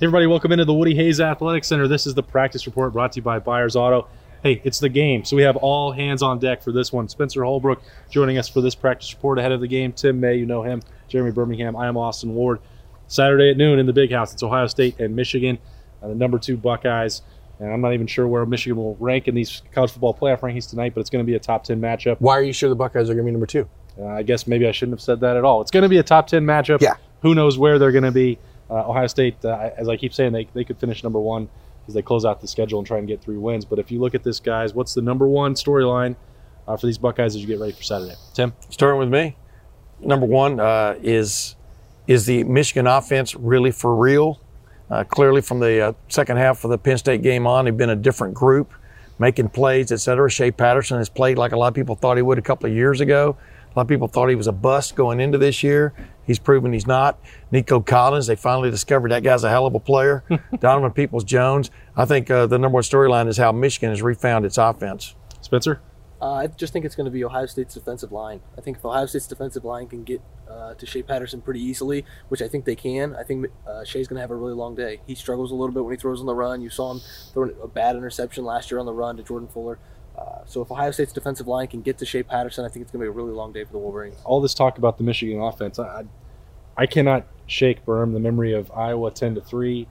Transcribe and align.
Hey 0.00 0.06
everybody, 0.06 0.26
welcome 0.26 0.50
into 0.50 0.64
the 0.64 0.72
Woody 0.72 0.94
Hayes 0.94 1.20
Athletic 1.20 1.62
Center. 1.62 1.86
This 1.86 2.06
is 2.06 2.14
the 2.14 2.22
practice 2.22 2.64
report 2.64 2.94
brought 2.94 3.12
to 3.12 3.16
you 3.16 3.22
by 3.22 3.38
Byers 3.38 3.76
Auto. 3.76 4.08
Hey, 4.42 4.62
it's 4.64 4.78
the 4.78 4.88
game, 4.88 5.26
so 5.26 5.36
we 5.36 5.42
have 5.42 5.56
all 5.56 5.92
hands 5.92 6.22
on 6.22 6.38
deck 6.38 6.62
for 6.62 6.72
this 6.72 6.90
one. 6.90 7.06
Spencer 7.06 7.44
Holbrook 7.44 7.82
joining 8.08 8.38
us 8.38 8.48
for 8.48 8.62
this 8.62 8.74
practice 8.74 9.12
report 9.12 9.38
ahead 9.38 9.52
of 9.52 9.60
the 9.60 9.68
game. 9.68 9.92
Tim 9.92 10.18
May, 10.18 10.36
you 10.36 10.46
know 10.46 10.62
him. 10.62 10.80
Jeremy 11.08 11.32
Birmingham. 11.32 11.76
I 11.76 11.86
am 11.86 11.98
Austin 11.98 12.34
Ward. 12.34 12.60
Saturday 13.08 13.50
at 13.50 13.58
noon 13.58 13.78
in 13.78 13.84
the 13.84 13.92
Big 13.92 14.10
House. 14.10 14.32
It's 14.32 14.42
Ohio 14.42 14.68
State 14.68 14.98
and 14.98 15.14
Michigan, 15.14 15.58
uh, 16.02 16.08
the 16.08 16.14
number 16.14 16.38
two 16.38 16.56
Buckeyes. 16.56 17.20
And 17.58 17.70
I'm 17.70 17.82
not 17.82 17.92
even 17.92 18.06
sure 18.06 18.26
where 18.26 18.46
Michigan 18.46 18.78
will 18.78 18.96
rank 19.00 19.28
in 19.28 19.34
these 19.34 19.60
college 19.70 19.90
football 19.90 20.14
playoff 20.14 20.40
rankings 20.40 20.70
tonight, 20.70 20.94
but 20.94 21.02
it's 21.02 21.10
going 21.10 21.26
to 21.26 21.30
be 21.30 21.36
a 21.36 21.38
top 21.38 21.62
10 21.64 21.78
matchup. 21.78 22.16
Why 22.20 22.38
are 22.38 22.42
you 22.42 22.54
sure 22.54 22.70
the 22.70 22.74
Buckeyes 22.74 23.10
are 23.10 23.14
going 23.14 23.26
to 23.26 23.28
be 23.28 23.32
number 23.32 23.44
two? 23.44 23.68
Uh, 24.00 24.06
I 24.06 24.22
guess 24.22 24.46
maybe 24.46 24.66
I 24.66 24.72
shouldn't 24.72 24.94
have 24.94 25.02
said 25.02 25.20
that 25.20 25.36
at 25.36 25.44
all. 25.44 25.60
It's 25.60 25.70
going 25.70 25.82
to 25.82 25.90
be 25.90 25.98
a 25.98 26.02
top 26.02 26.26
10 26.26 26.42
matchup. 26.42 26.80
Yeah. 26.80 26.94
Who 27.20 27.34
knows 27.34 27.58
where 27.58 27.78
they're 27.78 27.92
going 27.92 28.04
to 28.04 28.10
be? 28.10 28.38
Uh, 28.70 28.88
Ohio 28.88 29.08
State, 29.08 29.44
uh, 29.44 29.70
as 29.76 29.88
I 29.88 29.96
keep 29.96 30.14
saying, 30.14 30.32
they, 30.32 30.46
they 30.54 30.64
could 30.64 30.78
finish 30.78 31.02
number 31.02 31.18
one 31.18 31.48
because 31.80 31.94
they 31.94 32.02
close 32.02 32.24
out 32.24 32.40
the 32.40 32.46
schedule 32.46 32.78
and 32.78 32.86
try 32.86 32.98
and 32.98 33.08
get 33.08 33.20
three 33.20 33.36
wins. 33.36 33.64
But 33.64 33.78
if 33.78 33.90
you 33.90 34.00
look 34.00 34.14
at 34.14 34.22
this, 34.22 34.38
guys, 34.38 34.74
what's 34.74 34.94
the 34.94 35.02
number 35.02 35.26
one 35.26 35.54
storyline 35.54 36.14
uh, 36.68 36.76
for 36.76 36.86
these 36.86 36.98
Buckeyes 36.98 37.34
as 37.34 37.40
you 37.40 37.48
get 37.48 37.58
ready 37.58 37.72
for 37.72 37.82
Saturday? 37.82 38.14
Tim? 38.32 38.52
Starting 38.68 39.00
with 39.00 39.08
me, 39.08 39.36
number 39.98 40.26
one 40.26 40.60
uh, 40.60 40.94
is 41.02 41.56
is 42.06 42.26
the 42.26 42.44
Michigan 42.44 42.86
offense 42.86 43.34
really 43.34 43.70
for 43.70 43.96
real? 43.96 44.40
Uh, 44.90 45.04
clearly, 45.04 45.40
from 45.40 45.60
the 45.60 45.80
uh, 45.80 45.92
second 46.08 46.36
half 46.36 46.64
of 46.64 46.70
the 46.70 46.78
Penn 46.78 46.98
State 46.98 47.22
game 47.22 47.46
on, 47.46 47.64
they've 47.64 47.76
been 47.76 47.90
a 47.90 47.96
different 47.96 48.34
group, 48.34 48.72
making 49.18 49.48
plays, 49.48 49.92
et 49.92 49.98
cetera. 49.98 50.28
Shea 50.28 50.50
Patterson 50.50 50.98
has 50.98 51.08
played 51.08 51.38
like 51.38 51.52
a 51.52 51.56
lot 51.56 51.68
of 51.68 51.74
people 51.74 51.94
thought 51.94 52.16
he 52.16 52.22
would 52.22 52.38
a 52.38 52.42
couple 52.42 52.68
of 52.68 52.74
years 52.74 53.00
ago. 53.00 53.36
A 53.72 53.78
lot 53.78 53.82
of 53.82 53.88
people 53.88 54.08
thought 54.08 54.28
he 54.28 54.34
was 54.34 54.48
a 54.48 54.52
bust 54.52 54.96
going 54.96 55.20
into 55.20 55.38
this 55.38 55.62
year. 55.62 55.92
He's 56.30 56.38
proven 56.38 56.72
he's 56.72 56.86
not. 56.86 57.18
Nico 57.50 57.80
Collins, 57.80 58.28
they 58.28 58.36
finally 58.36 58.70
discovered 58.70 59.10
that 59.10 59.24
guy's 59.24 59.42
a 59.42 59.50
hell 59.50 59.66
of 59.66 59.74
a 59.74 59.80
player. 59.80 60.22
Donovan 60.60 60.92
Peoples 60.92 61.24
Jones. 61.24 61.72
I 61.96 62.04
think 62.04 62.30
uh, 62.30 62.46
the 62.46 62.56
number 62.56 62.74
one 62.74 62.84
storyline 62.84 63.26
is 63.26 63.36
how 63.36 63.50
Michigan 63.50 63.90
has 63.90 64.00
refound 64.00 64.44
its 64.44 64.56
offense. 64.56 65.16
Spencer? 65.40 65.80
Uh, 66.22 66.34
I 66.34 66.46
just 66.46 66.72
think 66.72 66.84
it's 66.84 66.94
going 66.94 67.06
to 67.06 67.10
be 67.10 67.24
Ohio 67.24 67.46
State's 67.46 67.74
defensive 67.74 68.12
line. 68.12 68.42
I 68.56 68.60
think 68.60 68.76
if 68.76 68.84
Ohio 68.84 69.06
State's 69.06 69.26
defensive 69.26 69.64
line 69.64 69.88
can 69.88 70.04
get 70.04 70.22
uh, 70.48 70.74
to 70.74 70.86
Shea 70.86 71.02
Patterson 71.02 71.40
pretty 71.40 71.64
easily, 71.64 72.04
which 72.28 72.42
I 72.42 72.46
think 72.46 72.64
they 72.64 72.76
can, 72.76 73.16
I 73.16 73.24
think 73.24 73.48
uh, 73.66 73.82
Shea's 73.82 74.06
going 74.06 74.18
to 74.18 74.20
have 74.20 74.30
a 74.30 74.36
really 74.36 74.54
long 74.54 74.76
day. 74.76 75.00
He 75.08 75.16
struggles 75.16 75.50
a 75.50 75.56
little 75.56 75.74
bit 75.74 75.82
when 75.82 75.92
he 75.92 75.98
throws 75.98 76.20
on 76.20 76.26
the 76.26 76.34
run. 76.36 76.62
You 76.62 76.70
saw 76.70 76.92
him 76.92 77.00
throwing 77.32 77.56
a 77.60 77.66
bad 77.66 77.96
interception 77.96 78.44
last 78.44 78.70
year 78.70 78.78
on 78.78 78.86
the 78.86 78.92
run 78.92 79.16
to 79.16 79.24
Jordan 79.24 79.48
Fuller. 79.48 79.80
Uh, 80.16 80.44
so 80.44 80.60
if 80.60 80.70
Ohio 80.70 80.90
State's 80.90 81.12
defensive 81.12 81.48
line 81.48 81.66
can 81.66 81.80
get 81.80 81.98
to 81.98 82.06
Shea 82.06 82.22
Patterson, 82.22 82.64
I 82.64 82.68
think 82.68 82.82
it's 82.82 82.92
going 82.92 83.00
to 83.00 83.04
be 83.04 83.08
a 83.08 83.12
really 83.12 83.32
long 83.32 83.52
day 83.52 83.64
for 83.64 83.72
the 83.72 83.78
Wolverines. 83.78 84.16
All 84.24 84.40
this 84.40 84.54
talk 84.54 84.78
about 84.78 84.98
the 84.98 85.04
Michigan 85.04 85.40
offense, 85.40 85.78
I, 85.78 86.00
I 86.00 86.04
cannot 86.86 87.26
shake 87.46 87.84
Berm 87.84 88.12
the 88.12 88.20
memory 88.20 88.52
of 88.52 88.70
Iowa 88.70 89.10
10 89.10 89.36
to 89.36 89.40
3. 89.40 89.86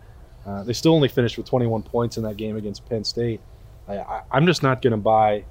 Uh, 0.45 0.63
they 0.63 0.73
still 0.73 0.93
only 0.93 1.07
finished 1.07 1.37
with 1.37 1.45
21 1.45 1.83
points 1.83 2.17
in 2.17 2.23
that 2.23 2.37
game 2.37 2.55
against 2.55 2.87
Penn 2.87 3.03
State. 3.03 3.41
I, 3.87 3.97
I, 3.97 4.21
I'm 4.31 4.45
just 4.45 4.63
not 4.63 4.81
going 4.81 4.91
to 4.91 4.97
buy 4.97 5.45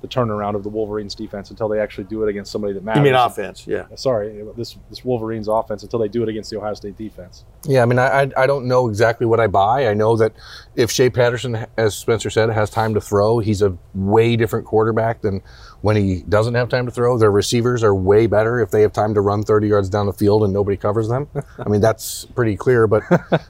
the 0.00 0.08
turnaround 0.08 0.54
of 0.54 0.62
the 0.62 0.68
Wolverines 0.68 1.14
defense 1.14 1.50
until 1.50 1.68
they 1.68 1.80
actually 1.80 2.04
do 2.04 2.22
it 2.22 2.28
against 2.28 2.52
somebody 2.52 2.72
that 2.74 2.84
matters. 2.84 2.98
You 2.98 3.04
mean 3.04 3.14
offense? 3.14 3.66
Yeah. 3.66 3.86
Sorry, 3.94 4.42
this 4.56 4.76
this 4.90 5.04
Wolverines 5.04 5.48
offense 5.48 5.82
until 5.82 5.98
they 5.98 6.08
do 6.08 6.22
it 6.22 6.28
against 6.28 6.50
the 6.50 6.58
Ohio 6.58 6.74
State 6.74 6.96
defense. 6.96 7.44
Yeah, 7.64 7.82
I 7.82 7.86
mean, 7.86 7.98
I, 7.98 8.22
I- 8.22 8.30
I 8.36 8.46
don't 8.46 8.66
know 8.66 8.88
exactly 8.88 9.26
what 9.26 9.40
I 9.40 9.46
buy. 9.46 9.88
I 9.88 9.94
know 9.94 10.16
that 10.16 10.32
if 10.76 10.90
Shea 10.90 11.10
Patterson, 11.10 11.66
as 11.76 11.96
Spencer 11.96 12.30
said, 12.30 12.50
has 12.50 12.70
time 12.70 12.94
to 12.94 13.00
throw, 13.00 13.38
he's 13.38 13.62
a 13.62 13.76
way 13.94 14.36
different 14.36 14.66
quarterback 14.66 15.22
than 15.22 15.40
when 15.80 15.96
he 15.96 16.22
doesn't 16.28 16.54
have 16.54 16.68
time 16.68 16.84
to 16.86 16.92
throw. 16.92 17.16
Their 17.18 17.30
receivers 17.30 17.82
are 17.82 17.94
way 17.94 18.26
better 18.26 18.60
if 18.60 18.70
they 18.70 18.82
have 18.82 18.92
time 18.92 19.14
to 19.14 19.20
run 19.20 19.42
30 19.42 19.68
yards 19.68 19.88
down 19.88 20.06
the 20.06 20.12
field 20.12 20.42
and 20.44 20.52
nobody 20.52 20.76
covers 20.76 21.08
them. 21.08 21.28
I 21.58 21.68
mean, 21.68 21.80
that's 21.80 22.24
pretty 22.34 22.56
clear. 22.56 22.86
But 22.86 23.02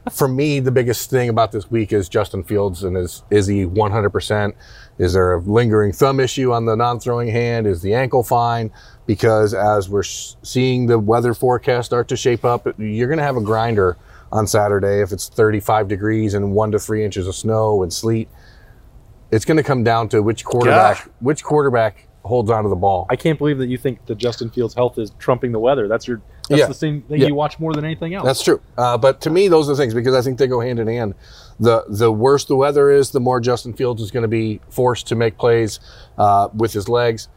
for 0.13 0.29
me, 0.29 0.61
the 0.61 0.71
biggest 0.73 1.11
thing 1.11 1.29
about 1.29 1.53
this 1.53 1.71
week 1.71 1.93
is 1.93 2.09
Justin 2.09 2.43
Fields 2.45 2.83
and 2.85 2.97
is 2.97 3.23
is 3.31 3.47
he 3.47 3.65
100%? 3.65 4.53
Is 4.99 5.13
there 5.13 5.35
a 5.35 5.41
lingering 5.41 5.93
thumb 5.93 6.21
issue 6.21 6.53
on 6.53 6.65
the 6.65 6.75
non-throwing 6.75 7.29
hand? 7.29 7.67
Is 7.67 7.83
the 7.83 7.95
ankle 7.95 8.23
fine? 8.23 8.71
Because 9.07 9.53
as 9.55 9.89
we're 9.89 10.03
seeing 10.03 10.87
the 10.87 10.99
weather 10.99 11.35
forecast 11.35 11.87
start 11.87 12.09
to 12.09 12.17
shape 12.17 12.45
up, 12.45 12.67
you're 12.79 13.09
going 13.09 13.19
to 13.19 13.25
have 13.25 13.37
a 13.37 13.41
grinder 13.43 13.97
on 14.33 14.47
Saturday 14.47 15.01
if 15.03 15.13
it's 15.13 15.29
35 15.29 15.87
degrees 15.89 16.35
and 16.35 16.53
one 16.53 16.73
to 16.73 16.79
three 16.79 17.05
inches 17.05 17.27
of 17.29 17.35
snow 17.35 17.83
and 17.83 17.93
sleet. 17.93 18.29
It's 19.31 19.45
going 19.45 19.57
to 19.59 19.63
come 19.63 19.85
down 19.85 20.09
to 20.11 20.23
which 20.23 20.45
quarterback 20.45 20.99
Gosh. 20.99 21.09
which 21.21 21.45
quarterback 21.45 22.09
holds 22.25 22.51
onto 22.51 22.69
the 22.69 22.77
ball. 22.77 23.07
I 23.11 23.17
can't 23.17 23.39
believe 23.39 23.59
that 23.59 23.67
you 23.69 23.77
think 23.79 24.05
that 24.07 24.17
Justin 24.19 24.51
Fields' 24.51 24.75
health 24.75 24.99
is 24.99 25.13
trumping 25.19 25.53
the 25.53 25.59
weather. 25.61 25.87
That's 25.89 26.09
your 26.09 26.21
that's 26.49 26.61
Yeah. 26.61 26.67
the 26.67 26.75
same 26.75 27.03
thing 27.03 27.21
Yeah. 27.21 27.27
you 27.29 27.35
watch 27.35 27.59
more 27.61 27.73
than 27.73 27.85
anything 27.85 28.15
else. 28.15 28.25
That's 28.25 28.43
true. 28.43 28.61
Uh, 28.79 28.97
but 28.97 29.21
to 29.23 29.31
me, 29.31 29.49
those 29.49 29.69
are 29.69 29.73
the 29.73 29.77
things 29.79 29.95
because 29.95 30.15
I 30.15 30.23
think 30.23 30.39
they 30.39 30.47
go 30.47 30.61
hand 30.61 30.79
in 30.81 30.87
hand. 30.87 31.15
The 31.59 31.85
the 31.89 32.13
worse 32.13 32.45
the 32.45 32.57
weather 32.57 32.91
is, 32.91 33.11
the 33.11 33.21
more 33.21 33.41
Justin 33.41 33.73
Fields 33.73 34.03
is 34.03 34.11
going 34.11 34.23
to 34.23 34.29
be 34.29 34.61
forced 34.69 35.07
to 35.09 35.15
make 35.15 35.39
plays 35.39 35.81
uh, 36.19 36.49
with 36.55 36.73
his 36.73 36.89
legs. 36.89 37.29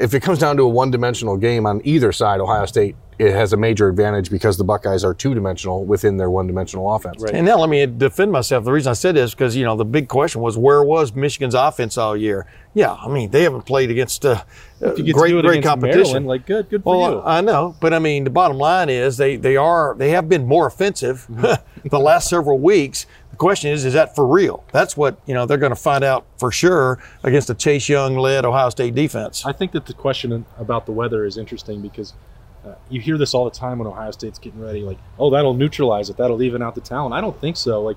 If 0.00 0.14
it 0.14 0.20
comes 0.20 0.38
down 0.38 0.56
to 0.56 0.62
a 0.62 0.68
one 0.68 0.90
dimensional 0.90 1.36
game 1.36 1.66
on 1.66 1.80
either 1.84 2.12
side, 2.12 2.40
Ohio 2.40 2.66
State 2.66 2.96
it 3.18 3.32
has 3.32 3.52
a 3.52 3.56
major 3.56 3.88
advantage 3.88 4.30
because 4.30 4.56
the 4.56 4.64
Buckeyes 4.64 5.04
are 5.04 5.14
two 5.14 5.34
dimensional 5.34 5.84
within 5.84 6.16
their 6.16 6.30
one 6.30 6.46
dimensional 6.46 6.92
offense. 6.94 7.22
Right. 7.22 7.34
And 7.34 7.46
now 7.46 7.58
let 7.58 7.68
me 7.68 7.84
defend 7.86 8.32
myself. 8.32 8.64
The 8.64 8.72
reason 8.72 8.90
I 8.90 8.94
said 8.94 9.14
this 9.14 9.30
is 9.30 9.34
because 9.34 9.54
you 9.56 9.64
know 9.64 9.76
the 9.76 9.84
big 9.84 10.08
question 10.08 10.40
was 10.40 10.56
where 10.56 10.82
was 10.82 11.14
Michigan's 11.14 11.54
offense 11.54 11.98
all 11.98 12.16
year? 12.16 12.46
Yeah, 12.74 12.92
I 12.92 13.08
mean 13.08 13.30
they 13.30 13.42
haven't 13.42 13.62
played 13.62 13.90
against 13.90 14.24
uh, 14.24 14.42
uh, 14.80 14.92
If 14.92 14.98
you 14.98 15.04
get 15.04 15.14
great 15.14 15.28
to 15.28 15.34
do 15.34 15.38
it 15.40 15.42
great 15.42 15.58
against 15.58 15.68
competition. 15.68 16.02
Maryland, 16.02 16.26
like 16.26 16.46
good, 16.46 16.70
good 16.70 16.82
for 16.82 16.98
Well, 16.98 17.12
you. 17.12 17.22
I 17.22 17.40
know, 17.40 17.76
but 17.80 17.92
I 17.92 17.98
mean 17.98 18.24
the 18.24 18.30
bottom 18.30 18.56
line 18.56 18.88
is 18.88 19.16
they 19.18 19.36
they 19.36 19.56
are 19.56 19.94
they 19.96 20.10
have 20.10 20.28
been 20.28 20.46
more 20.46 20.66
offensive 20.66 21.26
Mm-hmm. 21.30 21.88
the 21.88 21.98
last 21.98 22.28
several 22.28 22.58
weeks. 22.58 23.06
The 23.30 23.36
question 23.36 23.70
is, 23.70 23.84
is 23.84 23.94
that 23.94 24.14
for 24.14 24.26
real? 24.26 24.64
That's 24.72 24.96
what 24.96 25.18
you 25.26 25.34
know 25.34 25.46
they're 25.46 25.58
going 25.58 25.70
to 25.70 25.76
find 25.76 26.04
out 26.04 26.26
for 26.38 26.50
sure 26.52 27.02
against 27.22 27.48
the 27.48 27.54
Chase 27.54 27.88
Young 27.88 28.16
led 28.16 28.44
Ohio 28.44 28.70
State 28.70 28.94
defense. 28.94 29.44
I 29.44 29.52
think 29.52 29.72
that 29.72 29.86
the 29.86 29.94
question 29.94 30.44
about 30.58 30.86
the 30.86 30.92
weather 30.92 31.24
is 31.24 31.36
interesting 31.36 31.80
because 31.80 32.14
uh, 32.66 32.74
you 32.88 33.00
hear 33.00 33.18
this 33.18 33.34
all 33.34 33.44
the 33.44 33.50
time 33.50 33.78
when 33.78 33.88
Ohio 33.88 34.10
State's 34.10 34.38
getting 34.38 34.60
ready, 34.60 34.82
like, 34.82 34.98
oh, 35.18 35.30
that'll 35.30 35.54
neutralize 35.54 36.10
it, 36.10 36.16
that'll 36.16 36.42
even 36.42 36.62
out 36.62 36.74
the 36.74 36.80
talent. 36.80 37.14
I 37.14 37.20
don't 37.20 37.38
think 37.40 37.56
so. 37.56 37.82
Like, 37.82 37.96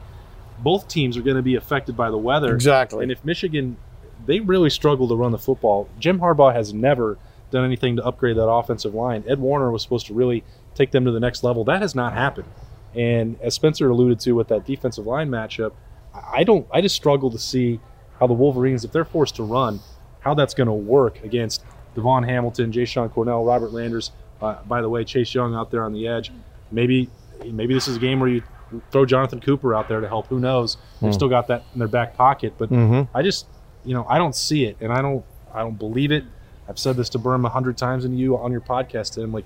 both 0.59 0.88
teams 0.88 1.18
are 1.18 1.22
going 1.22 1.36
to 1.36 1.44
be 1.44 1.56
affected 1.56 1.96
by 1.98 2.09
the 2.09 2.18
weather. 2.18 2.53
Exactly. 2.53 3.03
And 3.03 3.12
if 3.12 3.24
Michigan, 3.26 3.78
they 4.26 4.40
really 4.40 4.70
struggle 4.70 5.08
to 5.08 5.16
run 5.16 5.31
the 5.31 5.38
football. 5.38 5.90
Jim 6.00 6.20
Harbaugh 6.20 6.53
has 6.53 6.74
never 6.74 7.18
done 7.52 7.66
anything 7.66 7.96
to 7.98 8.03
upgrade 8.03 8.38
that 8.38 8.48
offensive 8.48 8.94
line. 8.94 9.24
Ed 9.28 9.40
Warinner 9.40 9.72
was 9.72 9.81
supposed 9.81 10.08
to 10.08 10.14
really 10.14 10.44
take 10.74 10.92
them 10.92 11.06
to 11.06 11.12
the 11.12 11.20
next 11.20 11.44
level. 11.44 11.64
That 11.64 11.82
has 11.82 11.94
not 11.94 12.14
happened. 12.14 12.47
And 12.96 13.38
as 13.42 13.53
Spencer 13.53 13.90
alluded 13.90 14.20
to 14.22 14.32
with 14.32 14.47
that 14.47 14.66
defensive 14.66 15.06
line 15.06 15.30
matchup, 15.30 15.74
I 16.14 16.36
I 16.36 16.44
don't. 16.44 16.68
I 16.72 16.82
just 16.82 16.96
struggle 16.96 17.30
to 17.32 17.38
see 17.38 17.80
how 18.20 18.28
the 18.28 18.34
Wolverines, 18.34 18.84
if 18.86 18.92
they're 18.92 19.06
forced 19.06 19.36
to 19.36 19.44
run, 19.44 19.80
how 20.20 20.34
that's 20.34 20.53
going 20.53 20.68
to 20.68 20.74
work 20.74 21.24
against 21.24 21.64
DaVon 21.96 22.26
Hamilton, 22.26 22.72
Jashon 22.72 23.12
Cornell, 23.12 23.44
Robert 23.44 23.72
Landers. 23.72 24.12
Uh, 24.45 24.63
by 24.63 24.81
the 24.81 24.89
way, 24.89 25.03
Chase 25.03 25.33
Young 25.33 25.56
out 25.56 25.72
there 25.72 25.83
on 25.83 25.94
the 25.94 26.07
edge. 26.07 26.31
Maybe, 26.72 27.09
maybe 27.45 27.73
this 27.73 27.88
is 27.88 27.97
a 27.97 28.00
game 28.00 28.19
where 28.19 28.29
you 28.29 28.44
throw 28.91 29.06
Jonathan 29.06 29.39
Cooper 29.39 29.73
out 29.75 29.88
there 29.88 30.01
to 30.01 30.07
help. 30.07 30.28
Who 30.28 30.40
knows? 30.40 30.78
They've 31.02 31.14
still 31.14 31.29
got 31.29 31.47
that 31.47 31.64
in 31.73 31.79
their 31.79 31.87
back 31.87 32.16
pocket. 32.16 32.53
But 32.58 32.70
I 33.14 33.22
just, 33.22 33.47
you 33.84 33.93
know, 33.93 34.05
I 34.09 34.17
don't 34.17 34.35
see 34.35 34.66
it, 34.66 34.78
and 34.81 34.91
I 34.91 35.02
don't, 35.02 35.23
I 35.53 35.59
don't 35.59 35.78
believe 35.78 36.11
it. 36.11 36.23
I've 36.67 36.79
said 36.79 36.96
this 36.96 37.09
to 37.09 37.20
Berm 37.20 37.46
a 37.46 37.49
hundred 37.49 37.78
times, 37.78 38.05
and 38.05 38.17
you 38.20 38.37
on 38.37 38.52
your 38.52 38.61
podcast, 38.61 39.14
Tim. 39.16 39.31
Like, 39.31 39.46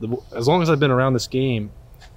the, 0.00 0.16
as 0.34 0.48
long 0.48 0.62
as 0.62 0.70
I've 0.70 0.80
been 0.80 0.90
around 0.90 1.12
this 1.12 1.26
game, 1.26 1.70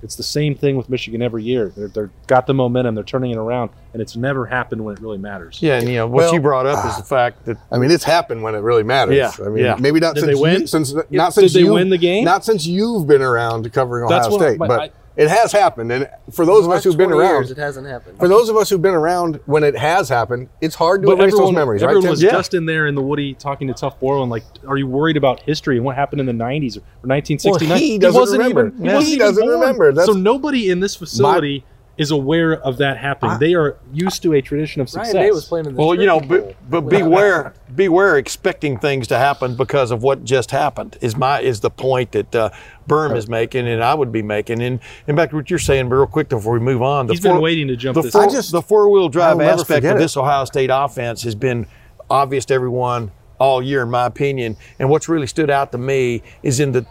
it's 0.04 0.16
the 0.16 0.24
same 0.24 0.54
thing 0.56 0.76
with 0.76 0.90
Michigan 0.90 1.22
every 1.22 1.44
year. 1.44 1.72
They're, 1.76 1.88
they're 1.88 2.12
got 2.28 2.46
the 2.46 2.54
momentum, 2.54 2.94
they're 2.96 3.04
turning 3.04 3.32
it 3.32 3.38
around, 3.38 3.72
and 3.94 4.02
it's 4.02 4.16
never 4.16 4.46
happened 4.46 4.84
when 4.84 4.96
it 4.96 5.02
really 5.02 5.18
matters. 5.18 5.62
yeah, 5.62 5.80
and 5.80 5.88
you 5.88 5.96
know 5.96 6.08
what 6.08 6.18
Well, 6.26 6.34
you 6.34 6.40
brought 6.42 6.66
up 6.66 6.86
is 6.86 6.98
the 6.98 7.04
fact 7.04 7.46
that 7.46 7.58
I 7.72 7.78
mean, 7.78 7.90
it's 7.92 8.04
happened 8.04 8.44
when 8.44 8.54
it 8.56 8.60
really 8.60 8.84
matters. 8.84 9.16
Yeah, 9.16 9.32
I 9.46 9.50
mean, 9.50 9.64
yeah. 9.64 9.76
maybe 9.80 10.00
not 10.00 10.16
Did 10.16 10.26
since 10.26 10.36
they 10.36 10.42
win? 10.42 10.62
You, 10.62 10.68
since 10.68 10.94
not 11.10 11.34
since 11.34 11.54
they 11.54 11.62
you 11.62 11.74
win 11.74 11.90
the 11.90 11.98
game? 11.98 12.26
Not 12.26 12.44
since 12.46 12.66
you've 12.68 13.08
been 13.08 13.22
around 13.22 13.72
covering 13.74 14.04
Ohio 14.06 14.18
That's 14.20 14.30
what 14.30 14.42
I- 14.42 14.50
State, 14.50 14.60
but 14.60 14.68
but 14.68 14.80
I- 14.82 14.92
it 15.15 15.27
has 15.30 15.51
happened. 15.51 15.92
And 15.92 16.10
for 16.31 16.45
those 16.45 16.65
of 16.65 16.71
us 16.71 16.83
who've 16.83 16.98
been 16.98 17.12
around, 17.12 17.33
years, 17.36 17.51
it 17.51 17.57
hasn't 17.57 17.88
happened. 17.88 18.18
for 18.18 18.27
those 18.27 18.50
of 18.50 18.56
us 18.57 18.69
who've 18.69 18.81
been 18.81 18.94
around 18.95 19.39
when 19.45 19.63
it 19.63 19.77
has 19.77 20.10
happened, 20.10 20.50
it's 20.62 20.75
hard 20.75 21.01
to 21.01 21.07
But 21.07 21.19
erase 21.19 21.27
everyone, 21.33 21.45
those 21.45 21.54
memories, 21.56 21.81
right? 21.81 21.89
everyone 21.89 22.04
Tim? 22.04 22.10
was 22.12 22.24
Yeah. 22.24 22.31
just 22.31 22.54
in 22.54 22.65
there 22.65 22.88
in 22.88 22.95
the 22.95 23.01
Woody 23.01 23.33
talking 23.36 23.68
to 23.68 23.74
Tuf 23.74 24.00
Borland, 24.00 24.31
like, 24.31 24.44
are 24.68 24.77
you 24.77 24.88
worried 24.88 25.18
about 25.18 25.42
history 25.42 25.77
and 25.77 25.86
what 25.86 25.95
happened 25.95 26.19
in 26.19 26.25
the 26.25 26.33
90s 26.33 26.77
or 26.77 26.81
1969? 27.07 27.69
Well, 27.69 27.77
he 27.77 27.98
doesn't 28.00 28.19
wasn't 28.19 28.39
remember. 28.39 28.68
Even, 28.68 28.80
he 28.80 28.86
Yeah. 28.88 28.94
wasn't 28.95 29.07
He 29.10 29.13
even 29.15 29.27
doesn't 29.27 29.44
born. 29.45 29.60
remember. 29.60 29.92
That's- 29.92 30.06
so 30.07 30.13
nobody 30.13 30.69
in 30.69 30.80
this 30.80 30.95
facility 30.95 31.63
is 31.98 32.10
aware 32.10 32.54
of 32.54 32.78
that 32.78 32.98
happening. 32.98 33.38
they 33.40 33.54
are 33.54 33.78
used 33.94 34.24
to 34.24 34.34
a 34.34 34.42
tradition 34.42 34.81
of 34.81 34.92
Ryan 34.94 35.06
success. 35.06 35.13
Day 35.13 35.31
was 35.31 35.45
playing 35.45 35.68
in 35.68 35.75
the 35.75 35.80
Well, 35.80 35.94
you 35.94 36.07
know, 36.07 36.19
but, 36.19 36.56
but 36.69 36.81
beware, 36.81 37.54
beware 37.75 38.18
expecting 38.18 38.80
things 38.80 39.07
to 39.07 39.18
happen 39.18 39.56
because 39.56 39.92
of 39.92 40.01
what 40.01 40.24
just 40.24 40.51
happened. 40.51 40.98
Is 41.01 41.16
my 41.16 41.42
is 41.42 41.60
the 41.60 41.69
point 41.69 42.13
that 42.13 42.36
uh, 42.36 42.50
Berm 42.88 43.16
is 43.16 43.28
making, 43.28 43.68
and 43.68 43.84
I 43.84 43.94
would 43.94 44.12
be 44.12 44.24
making. 44.24 44.62
And 44.63 44.80
in 45.07 45.16
fact, 45.16 45.34
what 45.34 45.50
you're 45.50 45.60
saying, 45.60 45.90
real 45.90 46.07
quick 46.07 46.30
before 46.30 46.54
we 46.54 46.60
move 46.60 46.81
on. 46.81 47.07
The 47.07 47.13
He's 47.13 47.22
been 47.22 47.42
waiting 47.42 47.68
to 47.68 47.75
jump 47.75 47.95
the 47.95 48.01
this 48.01 48.12
four, 48.12 48.24
out. 48.24 48.31
just- 48.31 48.51
the 48.51 48.62
four 48.62 48.90
wheel 48.90 49.10
drive 49.10 49.40
aspect 49.40 49.68
forget 49.68 49.92
of 49.92 49.98
it. 49.98 50.00
this 50.00 50.18
Ohio 50.18 50.45
State 50.45 50.72
offense 50.74 51.24
has 51.24 51.36
been 51.36 51.68
obvious 52.10 52.45
to 52.45 52.54
everyone 52.56 53.12
all 53.40 53.62
year, 53.62 53.84
in 53.84 53.90
my 53.90 54.06
opinion. 54.06 54.57
And 54.80 54.90
what's 54.90 55.07
really 55.07 55.28
stood 55.28 55.50
out 55.50 55.72
to 55.74 55.78
me 55.78 56.24
is 56.42 56.60
in 56.60 56.72
the 56.72 56.86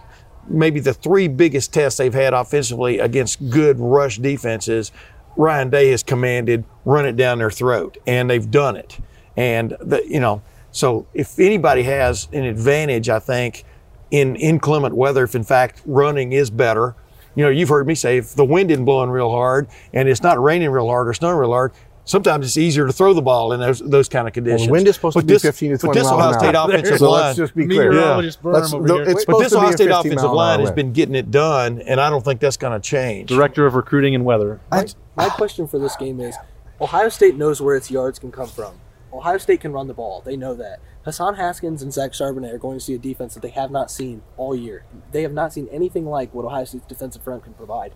maybe 0.48 0.80
the 0.80 0.94
three 0.94 1.28
biggest 1.28 1.72
tests 1.72 1.98
they've 1.98 2.14
had 2.14 2.34
offensively 2.34 2.98
against 2.98 3.50
good 3.50 3.78
rush 3.78 4.18
defenses. 4.18 4.92
Ryan 5.36 5.70
Day 5.70 5.90
has 5.90 6.02
commanded 6.02 6.64
run 6.84 7.06
it 7.06 7.16
down 7.16 7.38
their 7.38 7.50
throat, 7.50 7.98
and 8.06 8.28
they've 8.28 8.50
done 8.50 8.76
it. 8.76 8.98
And 9.36 9.76
the, 9.80 10.02
you 10.06 10.20
know, 10.20 10.42
so 10.72 11.06
if 11.14 11.38
anybody 11.38 11.84
has 11.84 12.28
an 12.32 12.44
advantage, 12.44 13.08
I 13.08 13.18
think 13.18 13.64
in 14.10 14.36
inclement 14.36 14.94
weather, 14.94 15.24
if 15.24 15.34
in 15.34 15.44
fact 15.44 15.82
running 15.86 16.32
is 16.32 16.50
better, 16.50 16.94
you 17.34 17.44
know, 17.44 17.50
you've 17.50 17.70
heard 17.70 17.86
me 17.86 17.94
say 17.94 18.18
if 18.18 18.34
the 18.34 18.44
wind 18.44 18.70
isn't 18.70 18.84
blowing 18.84 19.10
real 19.10 19.30
hard 19.30 19.68
and 19.94 20.08
it's 20.08 20.22
not 20.22 20.42
raining 20.42 20.70
real 20.70 20.88
hard 20.88 21.08
or 21.08 21.14
snowing 21.14 21.36
real 21.36 21.50
hard, 21.50 21.72
sometimes 22.04 22.46
it's 22.46 22.56
easier 22.56 22.86
to 22.86 22.92
throw 22.92 23.14
the 23.14 23.22
ball 23.22 23.52
in 23.52 23.60
those 23.60 23.80
those 23.80 24.08
kind 24.08 24.26
of 24.26 24.34
conditions. 24.34 24.68
wind 24.70 24.86
is 24.88 24.94
supposed 24.96 25.16
to 25.16 25.22
be 25.24 25.32
this- 25.34 25.42
15 25.42 25.72
to 25.72 25.78
20 25.78 25.88
But 25.88 25.94
this 26.00 26.10
miles 26.10 26.18
Ohio 26.20 26.32
an 26.32 26.38
State 26.40 26.54
hour. 26.54 26.68
offensive 26.70 26.98
So 26.98 27.10
line, 27.10 27.22
let's 27.22 27.36
just 27.38 27.54
be 27.54 27.66
clear. 27.66 27.90
Meteorologist 27.90 28.42
Berm 28.42 28.52
Let's- 28.54 28.72
over 28.74 28.86
the- 28.88 28.94
here. 28.94 29.04
but 29.26 29.38
this 29.38 29.52
Ohio 29.54 29.70
State 29.72 29.90
offensive 29.90 30.30
line 30.32 30.60
has 30.60 30.70
been 30.72 30.92
getting 30.92 31.14
it 31.14 31.30
done, 31.30 31.80
and 31.80 32.00
I 32.00 32.10
don't 32.10 32.24
think 32.24 32.40
that's 32.40 32.56
going 32.56 32.72
to 32.72 32.80
change. 32.80 33.28
Director 33.28 33.66
of 33.66 33.74
Recruiting 33.74 34.14
and 34.14 34.24
Weather. 34.24 34.60
My, 34.70 34.86
my 35.16 35.28
question 35.28 35.66
for 35.66 35.78
this 35.78 35.96
game 35.96 36.20
is 36.20 36.36
Ohio 36.80 37.08
State 37.08 37.36
knows 37.36 37.60
where 37.60 37.76
its 37.76 37.90
yards 37.90 38.18
can 38.18 38.32
come 38.32 38.48
from. 38.48 38.74
Ohio 39.12 39.38
State 39.38 39.60
can 39.60 39.72
run 39.72 39.86
the 39.88 39.94
ball. 39.94 40.22
They 40.24 40.36
know 40.36 40.54
that. 40.54 40.80
Hassan 41.04 41.34
Haskins 41.34 41.82
and 41.82 41.92
Zach 41.92 42.12
Charbonnet 42.12 42.52
are 42.54 42.58
going 42.58 42.78
to 42.78 42.84
see 42.84 42.94
a 42.94 42.98
defense 42.98 43.34
that 43.34 43.40
they 43.40 43.50
have 43.50 43.70
not 43.70 43.90
seen 43.90 44.22
all 44.36 44.54
year. 44.56 44.84
They 45.10 45.22
have 45.22 45.32
not 45.32 45.52
seen 45.52 45.68
anything 45.70 46.06
like 46.06 46.32
what 46.32 46.44
Ohio 46.46 46.64
State's 46.64 46.86
defensive 46.86 47.22
front 47.22 47.44
can 47.44 47.52
provide. 47.54 47.92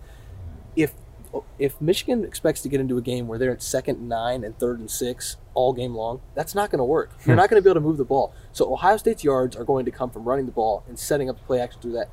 If 0.75 0.93
if 1.58 1.81
Michigan 1.81 2.25
expects 2.25 2.61
to 2.62 2.69
get 2.69 2.81
into 2.81 2.96
a 2.99 3.02
game 3.02 3.28
where 3.28 3.38
they're 3.38 3.52
at 3.52 3.62
second 3.62 3.99
and 3.99 4.08
nine 4.08 4.44
and 4.44 4.58
third 4.58 4.78
and 4.78 4.90
six 4.90 5.37
all 5.55 5.73
game 5.73 5.94
long, 5.94 6.20
that's 6.34 6.55
not 6.55 6.70
going 6.70 6.78
to 6.78 6.84
work. 6.84 7.11
You're 7.25 7.34
hmm. 7.34 7.40
not 7.40 7.50
going 7.50 7.61
to 7.61 7.64
be 7.64 7.70
able 7.70 7.81
to 7.81 7.87
move 7.87 7.96
the 7.96 8.05
ball. 8.05 8.34
So 8.52 8.73
Ohio 8.73 8.96
State's 8.96 9.25
yards 9.25 9.56
are 9.56 9.64
going 9.64 9.84
to 9.84 9.90
come 9.90 10.11
from 10.11 10.25
running 10.25 10.46
the 10.46 10.52
ball 10.52 10.84
and 10.88 10.99
setting 10.99 11.28
up 11.31 11.38
the 11.38 11.44
play 11.44 11.61
action 11.61 11.81
through 11.81 11.93
that. 11.93 12.08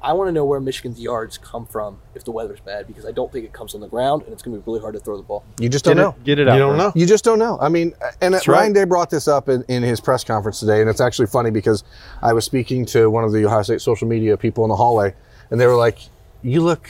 I 0.00 0.12
want 0.12 0.28
to 0.28 0.32
know 0.32 0.44
where 0.44 0.60
Michigan's 0.60 1.00
yards 1.00 1.38
come 1.38 1.66
from 1.66 2.00
if 2.14 2.24
the 2.24 2.30
weather's 2.30 2.60
bad 2.60 2.86
because 2.86 3.04
I 3.04 3.10
don't 3.10 3.32
think 3.32 3.44
it 3.44 3.52
comes 3.52 3.74
on 3.74 3.80
the 3.80 3.88
ground 3.88 4.22
and 4.22 4.32
it's 4.32 4.42
going 4.42 4.56
to 4.56 4.62
be 4.62 4.70
really 4.70 4.80
hard 4.80 4.94
to 4.94 5.00
throw 5.00 5.16
the 5.16 5.24
ball. 5.24 5.44
You 5.58 5.68
just 5.68 5.84
don't 5.84 5.98
it, 5.98 6.02
know. 6.02 6.14
get 6.22 6.38
it 6.38 6.42
you 6.42 6.58
don't 6.58 6.74
Berm. 6.74 6.78
know. 6.78 6.92
You 6.94 7.04
just 7.04 7.24
don't 7.24 7.38
know. 7.38 7.58
I 7.60 7.68
mean, 7.68 7.94
and 8.20 8.32
That's 8.32 8.46
Ryan 8.46 8.72
right. 8.72 8.74
Day 8.74 8.84
brought 8.84 9.10
this 9.10 9.26
up 9.26 9.48
in, 9.48 9.64
in 9.66 9.82
his 9.82 10.00
press 10.00 10.22
conference 10.22 10.60
today, 10.60 10.80
and 10.80 10.88
it's 10.88 11.00
actually 11.00 11.26
funny 11.26 11.50
because 11.50 11.82
I 12.22 12.32
was 12.32 12.44
speaking 12.44 12.86
to 12.86 13.10
one 13.10 13.24
of 13.24 13.32
the 13.32 13.44
Ohio 13.44 13.62
State 13.62 13.80
social 13.80 14.06
media 14.06 14.36
people 14.36 14.64
in 14.64 14.68
the 14.68 14.76
hallway, 14.76 15.14
and 15.50 15.60
they 15.60 15.66
were 15.66 15.74
like, 15.74 15.98
"You 16.42 16.60
look 16.60 16.88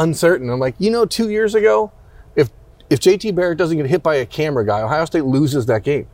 uncertain." 0.00 0.50
I'm 0.50 0.58
like, 0.58 0.74
"You 0.78 0.90
know, 0.90 1.04
two 1.04 1.30
years 1.30 1.54
ago, 1.54 1.92
if 2.34 2.50
if 2.88 3.00
JT 3.00 3.34
Barrett 3.34 3.58
doesn't 3.58 3.76
get 3.76 3.86
hit 3.86 4.02
by 4.02 4.16
a 4.16 4.26
camera 4.26 4.66
guy, 4.66 4.82
Ohio 4.82 5.04
State 5.04 5.24
loses 5.24 5.66
that 5.66 5.84
game." 5.84 6.06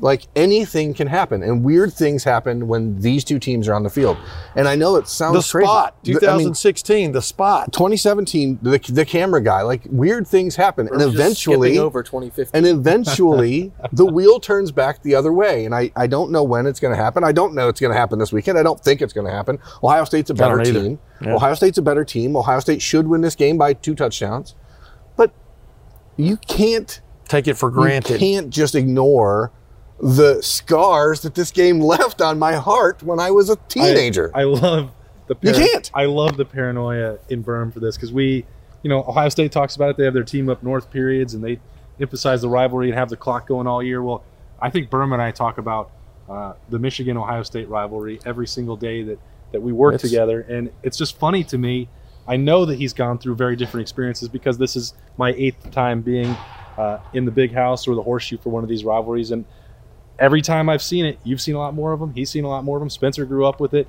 Like 0.00 0.28
anything 0.36 0.94
can 0.94 1.08
happen, 1.08 1.42
and 1.42 1.64
weird 1.64 1.92
things 1.92 2.22
happen 2.22 2.68
when 2.68 3.00
these 3.00 3.24
two 3.24 3.40
teams 3.40 3.66
are 3.66 3.74
on 3.74 3.82
the 3.82 3.90
field. 3.90 4.16
And 4.54 4.68
I 4.68 4.76
know 4.76 4.94
it 4.94 5.08
sounds 5.08 5.44
the 5.44 5.50
crazy. 5.50 5.66
spot, 5.66 5.96
The- 6.04 6.12
I 6.12 6.36
mean, 6.36 6.46
2016, 6.54 7.10
the 7.12 7.20
spot. 7.20 7.72
2017, 7.72 8.60
the, 8.62 8.78
the 8.90 9.04
camera 9.04 9.42
guy, 9.42 9.62
like 9.62 9.82
weird 9.90 10.28
things 10.28 10.54
happen, 10.54 10.86
and 10.86 11.00
Just 11.00 11.14
eventually, 11.14 11.78
over 11.78 12.04
2015. 12.04 12.56
and 12.56 12.64
eventually 12.66 13.72
the 13.92 14.06
wheel 14.06 14.38
turns 14.38 14.70
back 14.70 15.02
the 15.02 15.16
other 15.16 15.32
way. 15.32 15.64
And 15.64 15.74
I, 15.74 15.90
I 15.96 16.06
don't 16.06 16.30
know 16.30 16.44
when 16.44 16.66
it's 16.66 16.78
going 16.78 16.96
to 16.96 17.02
happen. 17.02 17.24
I 17.24 17.32
don't 17.32 17.54
know 17.54 17.68
it's 17.68 17.80
going 17.80 17.92
to 17.92 17.98
happen 17.98 18.20
this 18.20 18.32
weekend. 18.32 18.56
I 18.56 18.62
don't 18.62 18.78
think 18.80 19.02
it's 19.02 19.12
going 19.12 19.26
to 19.26 19.32
happen. 19.32 19.58
Ohio 19.82 20.04
State's 20.04 20.30
a 20.30 20.34
better 20.34 20.62
team. 20.62 21.00
Yeah. 21.20 21.34
Ohio 21.34 21.54
State's 21.54 21.78
a 21.78 21.82
better 21.82 22.04
team. 22.04 22.36
Ohio 22.36 22.60
State 22.60 22.80
should 22.82 23.08
win 23.08 23.20
this 23.22 23.34
game 23.34 23.58
by 23.58 23.72
two 23.72 23.96
touchdowns. 23.96 24.54
But 25.16 25.32
you 26.16 26.36
can't 26.36 27.00
Take 27.26 27.48
it 27.48 27.54
for 27.54 27.68
granted. 27.70 28.10
you 28.12 28.18
granted. 28.18 28.20
can't 28.20 28.50
just 28.50 28.74
ignore 28.76 29.52
the 30.00 30.40
scars 30.42 31.22
that 31.22 31.34
this 31.34 31.50
game 31.50 31.80
left 31.80 32.20
on 32.20 32.38
my 32.38 32.54
heart 32.54 33.02
when 33.02 33.18
I 33.20 33.30
was 33.30 33.50
a 33.50 33.56
teenager. 33.68 34.30
I, 34.34 34.40
I 34.40 34.44
love 34.44 34.92
the 35.26 35.36
You 35.42 35.52
can't. 35.52 35.90
I 35.94 36.06
love 36.06 36.36
the 36.36 36.44
paranoia 36.44 37.18
in 37.28 37.42
Berm 37.44 37.72
for 37.72 37.80
this 37.80 37.96
because 37.96 38.12
we, 38.12 38.44
you 38.82 38.88
know, 38.90 39.00
Ohio 39.00 39.28
State 39.28 39.52
talks 39.52 39.76
about 39.76 39.90
it. 39.90 39.96
They 39.96 40.04
have 40.04 40.14
their 40.14 40.22
team 40.24 40.48
up 40.48 40.62
north 40.62 40.90
periods 40.90 41.34
and 41.34 41.42
they 41.42 41.58
emphasize 42.00 42.42
the 42.42 42.48
rivalry 42.48 42.88
and 42.90 42.98
have 42.98 43.08
the 43.08 43.16
clock 43.16 43.46
going 43.48 43.66
all 43.66 43.82
year. 43.82 44.02
Well, 44.02 44.22
I 44.60 44.70
think 44.70 44.88
Berm 44.90 45.12
and 45.12 45.20
I 45.20 45.30
talk 45.32 45.58
about 45.58 45.90
uh, 46.28 46.52
the 46.68 46.78
Michigan 46.78 47.16
Ohio 47.16 47.42
State 47.42 47.68
rivalry 47.68 48.20
every 48.24 48.46
single 48.46 48.76
day 48.76 49.02
that 49.02 49.18
that 49.50 49.62
we 49.62 49.72
work 49.72 49.94
It's- 49.94 50.10
together, 50.10 50.42
and 50.42 50.70
it's 50.82 50.98
just 50.98 51.18
funny 51.18 51.42
to 51.44 51.56
me. 51.56 51.88
I 52.26 52.36
know 52.36 52.66
that 52.66 52.74
he's 52.76 52.92
gone 52.92 53.16
through 53.18 53.36
very 53.36 53.56
different 53.56 53.80
experiences 53.80 54.28
because 54.28 54.58
this 54.58 54.76
is 54.76 54.92
my 55.16 55.30
eighth 55.38 55.70
time 55.70 56.02
being 56.02 56.36
uh, 56.76 56.98
in 57.14 57.24
the 57.24 57.30
big 57.30 57.54
house 57.54 57.88
or 57.88 57.94
the 57.94 58.02
horseshoe 58.02 58.36
for 58.36 58.50
one 58.50 58.62
of 58.62 58.68
these 58.68 58.84
rivalries, 58.84 59.30
and 59.30 59.46
every 60.18 60.42
time 60.42 60.68
I've 60.68 60.82
seen 60.82 61.04
it, 61.04 61.18
you've 61.24 61.40
seen 61.40 61.54
a 61.54 61.58
lot 61.58 61.74
more 61.74 61.92
of 61.92 62.00
them. 62.00 62.12
He's 62.14 62.30
seen 62.30 62.44
a 62.44 62.48
lot 62.48 62.64
more 62.64 62.76
of 62.76 62.80
them. 62.80 62.90
Spencer 62.90 63.24
grew 63.24 63.46
up 63.46 63.60
with 63.60 63.74
it. 63.74 63.88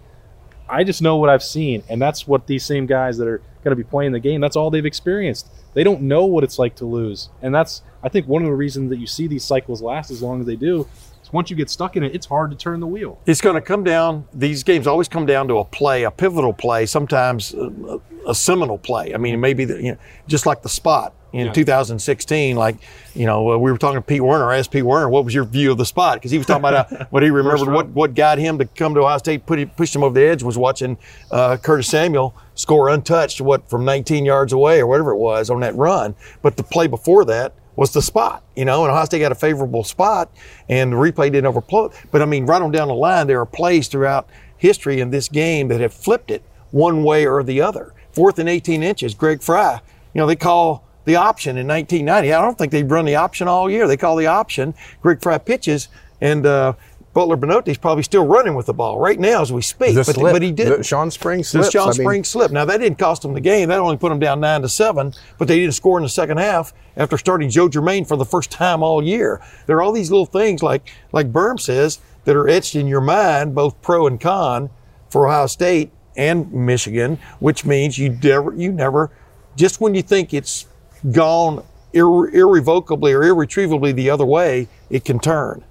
I 0.69 0.83
just 0.83 1.01
know 1.01 1.17
what 1.17 1.29
I've 1.29 1.43
seen, 1.43 1.83
and 1.89 1.99
that's 2.01 2.27
what 2.27 2.45
these 2.45 2.63
same 2.63 2.85
guys 2.85 3.17
that 3.17 3.27
are 3.27 3.39
going 3.63 3.71
to 3.71 3.75
be 3.75 3.83
playing 3.83 4.11
the 4.11 4.19
game. 4.19 4.39
That's 4.39 4.55
all 4.55 4.69
they've 4.69 4.85
experienced. 4.85 5.49
They 5.73 5.83
don't 5.83 6.01
know 6.01 6.25
what 6.25 6.43
it's 6.43 6.59
like 6.59 6.75
to 6.75 6.85
lose, 6.85 7.29
and 7.41 7.53
that's 7.53 7.81
I 8.03 8.09
think 8.09 8.27
one 8.27 8.43
of 8.43 8.47
the 8.47 8.55
reasons 8.55 8.89
that 8.91 8.97
you 8.97 9.07
see 9.07 9.27
these 9.27 9.43
cycles 9.43 9.81
last 9.81 10.11
as 10.11 10.21
long 10.21 10.41
as 10.41 10.45
they 10.45 10.55
do. 10.55 10.87
Is 11.23 11.33
once 11.33 11.49
you 11.49 11.55
get 11.55 11.69
stuck 11.69 11.97
in 11.97 12.03
it, 12.03 12.13
it's 12.13 12.27
hard 12.27 12.51
to 12.51 12.57
turn 12.57 12.79
the 12.79 12.87
wheel. 12.87 13.19
It's 13.25 13.41
going 13.41 13.55
to 13.55 13.61
come 13.61 13.83
down. 13.83 14.27
These 14.33 14.63
games 14.63 14.85
always 14.85 15.07
come 15.07 15.25
down 15.25 15.47
to 15.47 15.57
a 15.57 15.65
play, 15.65 16.03
a 16.03 16.11
pivotal 16.11 16.53
play, 16.53 16.85
sometimes 16.85 17.53
a, 17.53 17.99
a 18.27 18.35
seminal 18.35 18.77
play. 18.77 19.13
I 19.13 19.17
mean, 19.17 19.39
maybe 19.39 19.63
you 19.63 19.93
know, 19.93 19.97
just 20.27 20.45
like 20.45 20.61
the 20.61 20.69
spot 20.69 21.13
in 21.33 21.47
Yeah. 21.47 21.53
2016. 21.53 22.55
Like, 22.55 22.77
you 23.13 23.25
know, 23.25 23.51
uh, 23.51 23.57
we 23.57 23.71
were 23.71 23.77
talking 23.77 23.97
to 23.97 24.01
Pete 24.01 24.21
Werner. 24.21 24.49
I 24.51 24.57
asked 24.57 24.71
Pete 24.71 24.83
Werner, 24.85 25.09
"What 25.09 25.25
was 25.25 25.33
your 25.33 25.43
view 25.43 25.71
of 25.71 25.77
the 25.77 25.85
spot?" 25.85 26.15
Because 26.15 26.31
he 26.31 26.37
was 26.37 26.47
talking 26.47 26.65
about 26.65 26.91
uh, 26.91 27.05
what 27.09 27.23
he 27.23 27.29
remembered, 27.29 27.71
what 27.71 27.87
what 27.89 28.15
got 28.15 28.37
him 28.37 28.57
to 28.59 28.65
come 28.65 28.93
to 28.95 29.01
Ohio 29.01 29.17
State, 29.17 29.45
put 29.45 29.59
him, 29.59 29.69
pushed 29.75 29.95
him 29.95 30.03
over 30.03 30.13
the 30.13 30.25
edge. 30.25 30.43
Was 30.43 30.57
watching 30.57 30.97
uh, 31.31 31.57
Curtis 31.57 31.87
Samuel 31.87 32.35
score 32.55 32.89
untouched, 32.89 33.39
what 33.41 33.69
from 33.69 33.85
19 33.85 34.25
yards 34.25 34.51
away 34.53 34.79
or 34.79 34.87
whatever 34.87 35.11
it 35.11 35.17
was 35.17 35.49
on 35.49 35.59
that 35.61 35.75
run. 35.75 36.15
But 36.41 36.57
the 36.57 36.63
play 36.63 36.87
before 36.87 37.23
that 37.25 37.53
was 37.75 37.93
the 37.93 38.01
spot, 38.01 38.43
you 38.57 38.65
know, 38.65 38.83
and 38.83 38.91
Ohio 38.91 39.05
State 39.05 39.19
got 39.19 39.31
a 39.31 39.35
favorable 39.35 39.85
spot, 39.85 40.29
and 40.67 40.91
the 40.91 40.97
replay 40.97 41.31
didn't 41.31 41.45
overflow. 41.45 41.91
But 42.11 42.21
I 42.21 42.25
mean, 42.25 42.45
right 42.45 42.61
on 42.61 42.71
down 42.71 42.89
the 42.89 42.93
line, 42.95 43.27
there 43.27 43.39
are 43.39 43.45
plays 43.45 43.87
throughout 43.87 44.27
history 44.57 44.99
in 44.99 45.11
this 45.11 45.29
game 45.29 45.69
that 45.69 45.79
have 45.79 45.93
flipped 45.93 46.29
it 46.31 46.43
one 46.71 47.03
way 47.03 47.25
or 47.25 47.41
the 47.41 47.61
other. 47.61 47.93
Fourth 48.11 48.37
and 48.39 48.49
18 48.49 48.83
inches, 48.83 49.13
Greg 49.13 49.41
Frey, 49.41 49.77
you 50.13 50.19
know, 50.19 50.27
they 50.27 50.35
call 50.35 50.83
the 51.05 51.15
option 51.15 51.57
in 51.57 51.67
1990. 51.67 52.33
I 52.33 52.41
don't 52.41 52.57
think 52.57 52.71
they've 52.71 52.89
run 52.89 53.05
the 53.05 53.15
option 53.15 53.47
all 53.47 53.69
year. 53.69 53.87
They 53.87 53.97
call 53.97 54.15
the 54.15 54.27
option. 54.27 54.73
Greg 55.01 55.21
Frey 55.21 55.39
pitches, 55.39 55.87
and 56.21 56.45
uh, 56.45 56.73
Butler 57.13 57.37
By'not'e's 57.37 57.77
probably 57.77 58.03
still 58.03 58.25
running 58.25 58.53
with 58.53 58.67
the 58.67 58.73
ball 58.73 58.99
right 58.99 59.19
now 59.19 59.41
as 59.41 59.51
we 59.51 59.61
speak. 59.61 59.95
The 59.95 60.03
but, 60.03 60.15
slip. 60.15 60.33
but 60.33 60.41
he 60.41 60.51
didn't. 60.51 60.77
The 60.77 60.83
Shawn 60.83 61.09
Spring 61.09 61.39
The 61.39 61.43
slips. 61.43 61.71
Shawn 61.71 61.83
I 61.83 61.91
mean- 61.91 61.93
Spring 61.93 62.23
slip. 62.23 62.51
Now 62.51 62.65
that 62.65 62.77
didn't 62.77 62.99
cost 62.99 63.23
them 63.23 63.33
the 63.33 63.41
game. 63.41 63.69
That 63.69 63.79
only 63.79 63.97
put 63.97 64.09
them 64.09 64.19
down 64.19 64.39
nine 64.39 64.61
to 64.61 64.69
seven. 64.69 65.13
But 65.37 65.47
they 65.47 65.59
didn't 65.59 65.73
score 65.73 65.97
in 65.97 66.03
the 66.03 66.09
second 66.09 66.37
half 66.37 66.73
after 66.95 67.17
starting 67.17 67.49
Joe 67.49 67.67
Germaine 67.67 68.05
for 68.05 68.15
the 68.15 68.25
first 68.25 68.51
time 68.51 68.83
all 68.83 69.03
year. 69.03 69.41
There 69.65 69.77
are 69.77 69.81
all 69.81 69.91
these 69.91 70.11
little 70.11 70.25
things 70.27 70.61
like 70.61 70.87
like 71.11 71.31
Berm 71.33 71.59
says 71.59 71.99
that 72.25 72.35
are 72.35 72.47
etched 72.47 72.75
in 72.75 72.85
your 72.87 73.01
mind, 73.01 73.55
both 73.55 73.81
pro 73.81 74.05
and 74.05 74.19
con, 74.21 74.69
for 75.09 75.27
Ohio 75.27 75.47
State 75.47 75.91
and 76.15 76.53
Michigan. 76.53 77.17
Which 77.39 77.65
means 77.65 77.97
you 77.97 78.17
never 78.21 78.53
you 78.53 78.71
never 78.71 79.09
just 79.55 79.81
when 79.81 79.95
you 79.95 80.03
think 80.03 80.33
it's 80.33 80.67
gone 81.11 81.63
irre- 81.93 82.33
irrevocably 82.33 83.13
or 83.13 83.23
irretrievably 83.23 83.91
the 83.91 84.09
other 84.09 84.25
way, 84.25 84.67
it 84.89 85.05
can 85.05 85.19
turn. 85.19 85.63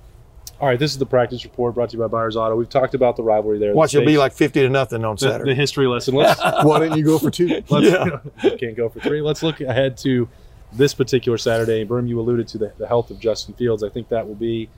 All 0.61 0.67
right, 0.67 0.79
this 0.79 0.91
is 0.91 0.99
the 0.99 1.07
practice 1.07 1.45
report 1.45 1.77
brought 1.77 1.91
to 1.91 1.97
you 1.97 2.03
by 2.03 2.09
Byers 2.09 2.37
Auto. 2.37 2.57
We've 2.57 2.69
talked 2.69 2.95
about 2.95 3.17
the 3.17 3.23
rivalry 3.23 3.61
there. 3.61 3.75
Watch 3.75 3.93
the 3.93 4.03
it 4.03 4.07
be 4.07 4.19
like 4.19 4.33
fifty 4.33 4.61
to 4.61 4.69
nothing 4.69 5.05
on 5.05 5.15
the, 5.15 5.21
Saturday. 5.21 5.53
the 5.53 5.55
history 5.55 5.87
lesson. 5.87 6.15
Let's 6.15 6.41
Why 6.65 6.81
didn't 6.81 6.99
you 6.99 7.05
go 7.05 7.19
for 7.19 7.31
two? 7.31 7.47
Let's, 7.69 8.59
can't 8.59 8.77
go 8.77 8.89
for 8.89 8.99
three. 8.99 9.21
Let's 9.21 9.45
look 9.45 9.61
ahead 9.61 9.97
to 9.99 10.29
this 10.73 10.95
particular 10.95 11.39
Saturday. 11.39 11.85
Berm, 11.85 12.09
you 12.09 12.19
alluded 12.19 12.49
to 12.49 12.59
the, 12.59 12.73
the 12.77 12.89
health 12.89 13.11
of 13.11 13.21
Justin 13.21 13.55
Fields. 13.55 13.85
I 13.85 13.89
think 13.89 14.09
that 14.09 14.27
will 14.27 14.35
be 14.35 14.69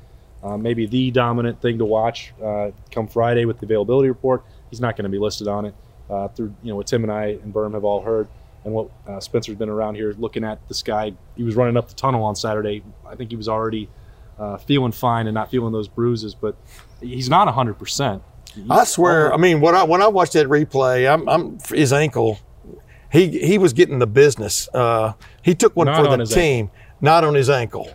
uh, 0.42 0.58
maybe 0.58 0.84
the 0.84 1.10
dominant 1.10 1.60
thing 1.62 1.78
to 1.78 1.86
watch 1.86 2.32
uh, 2.42 2.72
come 2.90 3.06
Friday 3.08 3.46
with 3.46 3.58
the 3.58 3.66
availability 3.66 4.08
report. 4.08 4.44
He's 4.68 4.80
not 4.80 4.96
going 4.96 5.04
to 5.04 5.10
be 5.10 5.18
listed 5.18 5.48
on 5.48 5.64
it 5.64 5.74
uh, 6.10 6.28
through 6.28 6.54
you 6.62 6.70
know 6.70 6.76
what 6.76 6.88
Tim 6.88 7.04
and 7.04 7.12
I 7.12 7.26
and 7.42 7.54
Berm 7.54 7.72
have 7.72 7.84
all 7.84 8.02
heard, 8.02 8.28
and 8.64 8.74
what 8.74 8.90
uh, 9.06 9.20
Spencer's 9.20 9.56
been 9.56 9.68
around 9.68 9.94
here 9.94 10.14
looking 10.18 10.44
at 10.44 10.66
this 10.68 10.82
guy. 10.82 11.12
He 11.36 11.42
was 11.42 11.56
running 11.56 11.76
up 11.76 11.88
the 11.88 11.94
tunnel 11.94 12.22
on 12.24 12.36
Saturday. 12.36 12.82
I 13.06 13.14
think 13.14 13.30
he 13.30 13.36
was 13.36 13.48
already 13.48 13.88
uh, 14.38 14.56
feeling 14.58 14.92
fine 14.92 15.26
and 15.26 15.34
not 15.34 15.50
feeling 15.50 15.72
those 15.72 15.88
bruises, 15.88 16.34
but 16.34 16.56
he's 17.00 17.28
not 17.28 17.48
hundred 17.52 17.74
percent. 17.78 18.22
I 18.68 18.84
swear. 18.84 19.32
I 19.32 19.36
mean, 19.36 19.60
when 19.60 19.74
I 19.74 19.84
when 19.84 20.02
I 20.02 20.08
watched 20.08 20.32
that 20.34 20.48
replay, 20.48 21.10
I'm, 21.12 21.28
I'm 21.28 21.58
his 21.68 21.92
ankle. 21.92 22.38
he 23.12 23.28
he 23.38 23.58
was 23.58 23.72
getting 23.72 23.98
the 23.98 24.06
business. 24.06 24.68
Uh, 24.74 25.12
he 25.42 25.54
took 25.54 25.76
one 25.76 25.86
Not 25.86 26.04
for 26.04 26.08
on 26.08 26.18
the 26.18 26.26
team, 26.26 26.70
not 27.00 27.22
on 27.24 27.34
his 27.34 27.48
ankle, 27.48 27.88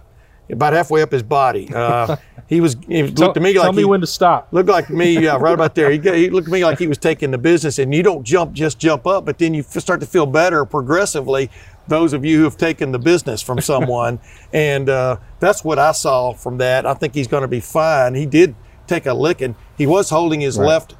about 0.49 0.73
halfway 0.73 1.01
up 1.01 1.11
his 1.11 1.23
body. 1.23 1.69
He 2.47 2.61
was. 2.61 2.75
He 2.87 3.01
Tell, 3.11 3.27
looked 3.27 3.35
to 3.35 3.39
me 3.39 3.53
tell 3.53 3.63
like 3.63 3.75
me 3.75 3.81
he, 3.81 3.85
when 3.85 4.01
to 4.01 4.07
stop. 4.07 4.47
Looked 4.51 4.69
like 4.69 4.89
me, 4.89 5.19
yeah, 5.19 5.37
right 5.37 5.53
about 5.53 5.73
there. 5.73 5.89
He, 5.89 5.99
he 5.99 6.29
looked 6.29 6.45
to 6.45 6.53
me 6.53 6.63
like 6.63 6.77
he 6.77 6.87
was 6.87 6.97
taking 6.97 7.31
the 7.31 7.37
business, 7.37 7.79
and 7.79 7.93
you 7.93 8.03
don't 8.03 8.23
jump 8.23 8.53
just 8.53 8.77
jump 8.77 9.07
up, 9.07 9.25
but 9.25 9.39
then 9.39 9.53
you 9.53 9.63
start 9.63 9.99
to 10.01 10.05
feel 10.05 10.25
better 10.25 10.63
progressively. 10.65 11.49
Those 11.87 12.13
of 12.13 12.25
you 12.25 12.37
who 12.37 12.43
have 12.43 12.57
taken 12.57 12.91
the 12.91 12.99
business 12.99 13.41
from 13.41 13.61
someone, 13.61 14.19
and 14.53 14.89
uh, 14.89 15.17
that's 15.39 15.63
what 15.63 15.79
I 15.79 15.91
saw 15.91 16.33
from 16.33 16.59
that. 16.59 16.85
I 16.85 16.93
think 16.93 17.15
he's 17.15 17.27
going 17.27 17.41
to 17.41 17.47
be 17.47 17.59
fine. 17.59 18.13
He 18.13 18.25
did 18.27 18.55
take 18.85 19.05
a 19.07 19.13
licking. 19.13 19.55
He 19.77 19.87
was 19.87 20.09
holding 20.11 20.41
his 20.41 20.57
left 20.57 20.95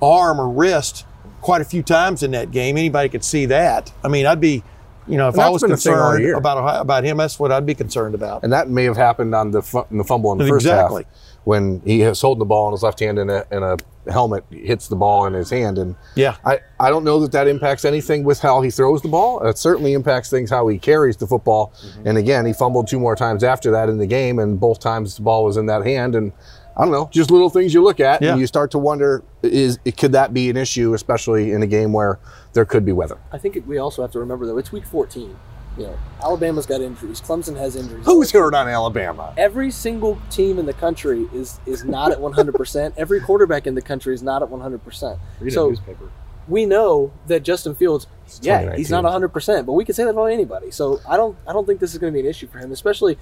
arm 0.00 0.40
or 0.40 0.48
wrist 0.48 1.04
quite 1.42 1.60
a 1.60 1.64
few 1.64 1.82
times 1.82 2.22
in 2.22 2.30
that 2.30 2.50
game. 2.50 2.76
Anybody 2.78 3.08
could 3.08 3.24
see 3.24 3.46
that. 3.46 3.92
I 4.02 4.08
mean, 4.08 4.26
I'd 4.26 4.40
be, 4.40 4.62
you 5.08 5.16
know, 5.16 5.28
if 5.28 5.38
I 5.38 5.48
was 5.48 5.62
concerned 5.62 6.24
about 6.34 6.80
about 6.80 7.04
him, 7.04 7.16
that's 7.16 7.38
what 7.38 7.50
I'd 7.52 7.66
be 7.66 7.74
concerned 7.74 8.14
about. 8.14 8.42
And 8.44 8.52
that 8.52 8.68
may 8.68 8.84
have 8.84 8.96
happened 8.96 9.34
on 9.34 9.50
the, 9.50 9.62
fu- 9.62 9.84
the 9.90 10.04
fumble 10.04 10.32
in 10.32 10.38
the 10.38 10.46
first 10.48 10.64
Exactly. 10.66 11.04
half 11.04 11.12
when 11.44 11.82
he 11.84 12.02
was 12.04 12.20
holding 12.20 12.38
the 12.38 12.44
ball 12.44 12.68
in 12.68 12.72
his 12.72 12.84
left 12.84 13.00
hand 13.00 13.18
and 13.18 13.28
a, 13.28 13.44
and 13.50 13.64
a 13.64 13.76
helmet 14.12 14.44
hits 14.50 14.86
the 14.86 14.94
ball 14.94 15.26
in 15.26 15.32
his 15.32 15.50
hand. 15.50 15.76
And 15.76 15.96
Yeah. 16.14 16.36
I, 16.44 16.60
I 16.78 16.88
don't 16.88 17.02
know 17.02 17.18
that 17.18 17.32
that 17.32 17.48
impacts 17.48 17.84
anything 17.84 18.22
with 18.22 18.38
how 18.40 18.62
he 18.62 18.70
throws 18.70 19.02
the 19.02 19.08
ball. 19.08 19.44
It 19.46 19.58
certainly 19.58 19.92
impacts 19.94 20.30
things 20.30 20.50
how 20.50 20.68
he 20.68 20.78
carries 20.78 21.16
the 21.16 21.26
football. 21.26 21.72
Mm-hmm. 21.84 22.06
And 22.08 22.18
again, 22.18 22.46
he 22.46 22.52
fumbled 22.52 22.86
two 22.86 23.00
more 23.00 23.16
times 23.16 23.42
after 23.42 23.72
that 23.72 23.88
in 23.88 23.98
the 23.98 24.06
game, 24.06 24.38
and 24.38 24.60
both 24.60 24.78
times 24.78 25.16
the 25.16 25.22
ball 25.22 25.44
was 25.44 25.56
in 25.56 25.66
that 25.66 25.84
hand. 25.84 26.14
And 26.14 26.30
I 26.76 26.82
don't 26.84 26.92
know, 26.92 27.08
just 27.12 27.30
little 27.30 27.50
things 27.50 27.74
you 27.74 27.82
look 27.82 28.00
at 28.00 28.22
Yeah. 28.22 28.32
and 28.32 28.40
you 28.40 28.46
start 28.46 28.70
to 28.72 28.78
wonder: 28.78 29.22
is 29.42 29.78
could 29.98 30.12
that 30.12 30.32
be 30.32 30.48
an 30.50 30.56
issue, 30.56 30.94
especially 30.94 31.52
in 31.52 31.62
a 31.62 31.66
game 31.66 31.92
where 31.92 32.18
there 32.54 32.64
could 32.64 32.84
be 32.84 32.92
weather? 32.92 33.18
I 33.32 33.38
think 33.38 33.62
we 33.66 33.78
also 33.78 34.02
have 34.02 34.10
to 34.12 34.18
remember 34.18 34.46
though 34.46 34.58
it's 34.58 34.72
week 34.72 34.86
14. 34.86 35.36
You 35.78 35.84
know, 35.84 35.98
Alabama's 36.22 36.66
got 36.66 36.82
injuries. 36.82 37.20
Clemson 37.22 37.56
has 37.56 37.76
injuries. 37.76 38.04
Who's 38.04 38.30
hurt 38.30 38.52
on 38.54 38.68
Alabama? 38.68 39.32
Every 39.38 39.70
single 39.70 40.18
team 40.30 40.58
in 40.58 40.66
the 40.66 40.74
country 40.74 41.28
is 41.32 41.60
is 41.64 41.82
not 41.84 42.12
at 42.12 42.18
100%. 42.18 42.92
Every 42.98 43.20
quarterback 43.20 43.66
in 43.66 43.74
the 43.74 43.80
country 43.80 44.12
is 44.14 44.22
not 44.22 44.42
at 44.42 44.50
100%. 44.50 45.18
Read 45.40 45.48
a 45.48 45.50
So 45.50 45.68
newspaper. 45.70 46.10
we 46.46 46.66
know 46.66 47.10
that 47.26 47.42
Justin 47.42 47.74
Fields, 47.74 48.06
yeah, 48.42 48.76
he's 48.76 48.90
not 48.90 49.04
100%, 49.04 49.64
but 49.64 49.72
we 49.72 49.84
can 49.86 49.94
say 49.94 50.04
that 50.04 50.10
about 50.10 50.26
anybody. 50.26 50.70
So 50.70 51.00
I 51.08 51.16
don't 51.16 51.38
I 51.48 51.54
don't 51.54 51.66
think 51.66 51.80
this 51.80 51.92
is 51.94 51.98
going 51.98 52.12
to 52.12 52.14
be 52.14 52.20
an 52.20 52.26
issue 52.30 52.48
for 52.48 52.58
him, 52.58 52.70
especially 52.70 53.16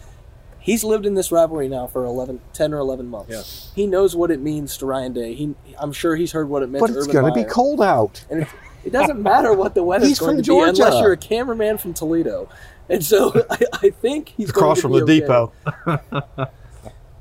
he's 0.61 0.85
lived 0.85 1.07
in 1.07 1.15
this 1.15 1.33
rivalry 1.33 1.69
now 1.69 1.87
for 1.87 2.05
11 2.05 2.41
10 2.53 2.75
or 2.75 2.79
11 2.79 3.07
months. 3.07 3.71
Yeah. 3.75 3.75
He 3.83 3.87
knows 3.87 4.15
what 4.15 4.31
it 4.31 4.41
means 4.41 4.77
to 4.79 4.87
Ryan 4.87 5.13
Day. 5.13 5.35
He 5.35 5.55
I'm 5.79 5.93
sure 5.93 6.17
he's 6.17 6.33
heard 6.33 6.49
what 6.49 6.63
it 6.63 6.69
meant 6.69 6.81
But 6.81 6.89
to 6.93 6.99
it's 6.99 7.07
going 7.07 7.27
to 7.27 7.33
be 7.33 7.45
cold 7.45 7.81
out. 7.83 8.25
And 8.31 8.43
it, 8.43 8.49
it 8.85 8.93
doesn't 8.93 9.23
matter 9.23 9.53
what 9.53 9.75
the 9.75 9.83
weather's 9.83 10.09
He's 10.09 10.19
going 10.19 10.37
from 10.37 10.45
to 10.45 10.51
be 10.53 10.59
unless 10.59 10.77
Georgia. 10.79 10.99
you're 10.99 11.13
a 11.13 11.17
cameraman 11.17 11.79
from 11.79 11.95
Toledo. 11.95 12.49
And 12.89 13.05
so 13.05 13.33
I, 13.51 13.59
I 13.83 13.91
think 13.91 14.35
he's 14.37 14.51
going 14.51 14.63
across 14.65 14.77
to 14.79 14.83
from 14.83 14.93
be 14.93 14.99
the 15.01 15.25
okay. 15.25 16.01
depot. 16.31 16.51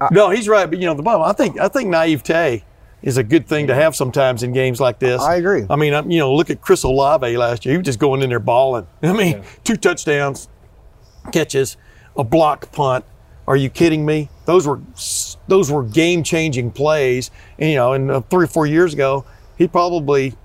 no, 0.12 0.30
he's 0.30 0.48
right. 0.48 0.70
But 0.70 0.80
you 0.80 0.86
know, 0.86 0.94
the 0.94 1.04
bottom. 1.04 1.22
I 1.24 1.34
think 1.34 1.60
I 1.60 1.68
think 1.68 1.90
naivete 1.90 2.64
is 3.02 3.18
a 3.18 3.24
good 3.24 3.48
thing 3.48 3.68
to 3.68 3.76
have 3.76 3.96
sometimes 3.96 4.44
in 4.44 4.52
games 4.52 4.80
like 4.82 5.00
this. 5.00 5.22
I 5.22 5.36
agree. 5.36 5.66
I 5.70 5.76
mean, 5.78 5.94
I'm- 5.94 6.12
you 6.12 6.20
know, 6.20 6.34
look 6.34 6.50
at 6.50 6.60
Chris 6.62 6.84
Olave 6.84 7.38
last 7.38 7.66
year. 7.66 7.74
He 7.74 7.78
was 7.78 7.86
just 7.86 8.00
going 8.00 8.22
in 8.22 8.30
there 8.30 8.40
balling. 8.40 8.88
I 9.04 9.14
mean, 9.14 9.44
two 9.64 9.78
touchdowns, 9.78 10.50
catches, 11.32 11.78
a 12.18 12.24
block 12.24 12.72
punt. 12.72 13.06
Are 13.50 13.58
you 13.58 13.72
kidding 13.72 14.06
me? 14.06 14.30
Those 14.46 14.68
were 14.68 14.80
those 15.48 15.72
were 15.72 15.84
game 15.84 16.22
changing 16.22 16.70
plays. 16.70 17.32
And, 17.58 17.72
you 17.72 17.76
know, 17.78 17.94
and 17.94 18.12
uh, 18.12 18.22
three 18.22 18.46
or 18.46 18.48
four 18.48 18.68
years 18.68 18.94
ago, 18.94 19.26
he 19.58 19.68
probably 19.68 20.36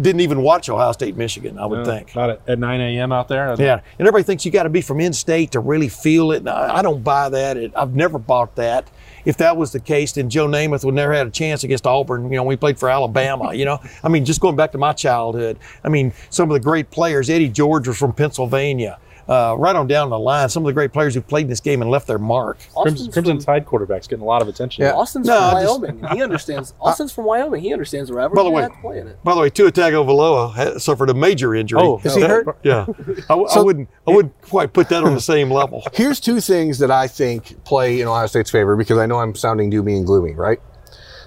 didn't 0.00 0.20
even 0.20 0.40
watch 0.40 0.68
Ohio 0.68 0.92
State, 0.92 1.16
Michigan. 1.16 1.58
I 1.58 1.66
would 1.66 1.84
think. 1.84 2.12
About 2.12 2.30
at, 2.30 2.40
at 2.46 2.58
9 2.60 2.80
a.m. 2.80 3.10
out 3.10 3.26
there. 3.26 3.52
Yeah, 3.58 3.74
and 3.74 3.82
everybody 3.98 4.22
thinks 4.22 4.46
you 4.46 4.52
got 4.52 4.62
to 4.62 4.68
be 4.68 4.80
from 4.80 5.00
in-state 5.00 5.50
to 5.50 5.58
really 5.58 5.88
feel 5.88 6.30
it. 6.30 6.46
I, 6.46 6.76
I 6.76 6.82
don't 6.82 7.02
buy 7.02 7.28
that. 7.30 7.56
It, 7.56 7.72
I've 7.74 7.96
never 7.96 8.16
bought 8.16 8.54
that. 8.54 8.88
If 9.24 9.36
that 9.38 9.56
was 9.56 9.72
the 9.72 9.80
case, 9.80 10.12
then 10.12 10.30
Joe 10.30 10.46
Namath 10.46 10.84
would 10.84 10.94
never 10.94 11.12
had 11.12 11.26
a 11.26 11.30
chance 11.30 11.64
against 11.64 11.84
Auburn. 11.84 12.30
You 12.30 12.36
know, 12.36 12.44
we 12.44 12.54
played 12.54 12.78
for 12.78 12.88
Alabama. 12.88 13.52
You 13.52 13.64
know, 13.64 13.80
I 14.04 14.08
mean, 14.08 14.24
just 14.24 14.40
going 14.40 14.54
back 14.54 14.70
to 14.72 14.78
my 14.78 14.92
childhood. 14.92 15.58
I 15.82 15.88
mean, 15.88 16.12
some 16.30 16.48
of 16.48 16.54
the 16.54 16.60
great 16.60 16.92
players. 16.92 17.28
Eddie 17.28 17.48
George 17.48 17.88
was 17.88 17.98
from 17.98 18.12
Pennsylvania. 18.12 19.00
Uh, 19.30 19.54
right 19.56 19.76
on 19.76 19.86
down 19.86 20.10
the 20.10 20.18
line, 20.18 20.48
some 20.48 20.64
of 20.64 20.66
the 20.66 20.72
great 20.72 20.92
players 20.92 21.14
who 21.14 21.20
played 21.20 21.42
in 21.42 21.48
this 21.48 21.60
game 21.60 21.82
and 21.82 21.88
left 21.90 22.08
their 22.08 22.18
mark. 22.18 22.58
Crimson, 22.58 22.76
Austin's 23.06 23.14
Crimson 23.14 23.36
from, 23.36 23.44
Tide 23.44 23.64
quarterback's 23.64 24.08
getting 24.08 24.24
a 24.24 24.26
lot 24.26 24.42
of 24.42 24.48
attention. 24.48 24.82
Yeah. 24.82 24.92
Austin's 24.94 25.28
No, 25.28 25.50
from 25.52 25.62
just- 25.62 25.80
Wyoming. 25.80 26.16
he 26.16 26.20
understands. 26.24 26.74
Austin's 26.80 27.12
from 27.12 27.26
Wyoming. 27.26 27.62
He 27.62 27.72
understands 27.72 28.08
the 28.10 28.16
rivalry. 28.16 28.34
By 28.36 28.42
the 28.42 28.50
way- 28.50 28.62
had 28.62 28.72
to 28.82 29.08
it. 29.08 29.22
By 29.22 29.34
the 29.36 29.40
way, 29.42 29.48
Tua 29.50 29.70
Tagovailoa 29.70 30.80
suffered 30.80 31.10
a 31.10 31.14
major 31.14 31.54
injury. 31.54 31.80
Oh, 31.80 32.00
Is 32.02 32.16
he 32.16 32.22
hurt? 32.22 32.58
Yeah, 32.64 32.86
I, 32.88 33.22
w- 33.28 33.46
I 33.48 33.54
So- 33.54 33.62
wouldn't. 33.64 33.88
I 34.08 34.10
wouldn't 34.10 34.42
quite 34.42 34.72
put 34.72 34.88
that 34.88 35.04
on 35.04 35.14
the 35.14 35.20
same 35.20 35.48
level. 35.48 35.84
Here's 35.94 36.18
two 36.18 36.40
things 36.40 36.80
that 36.80 36.90
I 36.90 37.06
think 37.06 37.62
play 37.64 38.00
in 38.00 38.08
Ohio 38.08 38.26
State's 38.26 38.50
favor 38.50 38.74
because 38.74 38.98
I 38.98 39.06
know 39.06 39.20
I'm 39.20 39.36
sounding 39.36 39.70
doomy 39.70 39.96
and 39.96 40.04
gloomy, 40.06 40.34
right? 40.34 40.58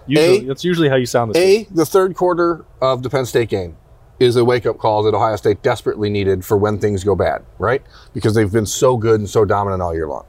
Usually, 0.08 0.38
A- 0.40 0.44
that's 0.50 0.66
usually 0.66 0.90
how 0.90 0.98
you 0.98 1.06
sound 1.06 1.34
this 1.34 1.42
week. 1.42 1.70
A, 1.72 1.74
the 1.74 1.86
third 1.86 2.16
quarter 2.16 2.66
of 2.82 3.02
the 3.04 3.10
Penn 3.10 3.26
State 3.26 3.48
game 3.48 3.78
is 4.20 4.36
a 4.36 4.46
wake 4.46 4.66
up 4.66 4.78
call 4.78 5.04
that 5.04 5.14
Ohio 5.14 5.36
State 5.36 5.62
desperately 5.64 6.10
needed 6.10 6.46
for 6.46 6.58
when 6.58 6.80
things 6.80 7.04
go 7.04 7.16
bad, 7.16 7.44
right? 7.60 7.82
Because 8.14 8.36
they've 8.36 8.52
been 8.52 8.66
so 8.66 8.96
good 8.98 9.20
and 9.20 9.30
so 9.30 9.44
dominant 9.46 9.82
all 9.82 9.94
year 9.94 10.08
long. 10.08 10.26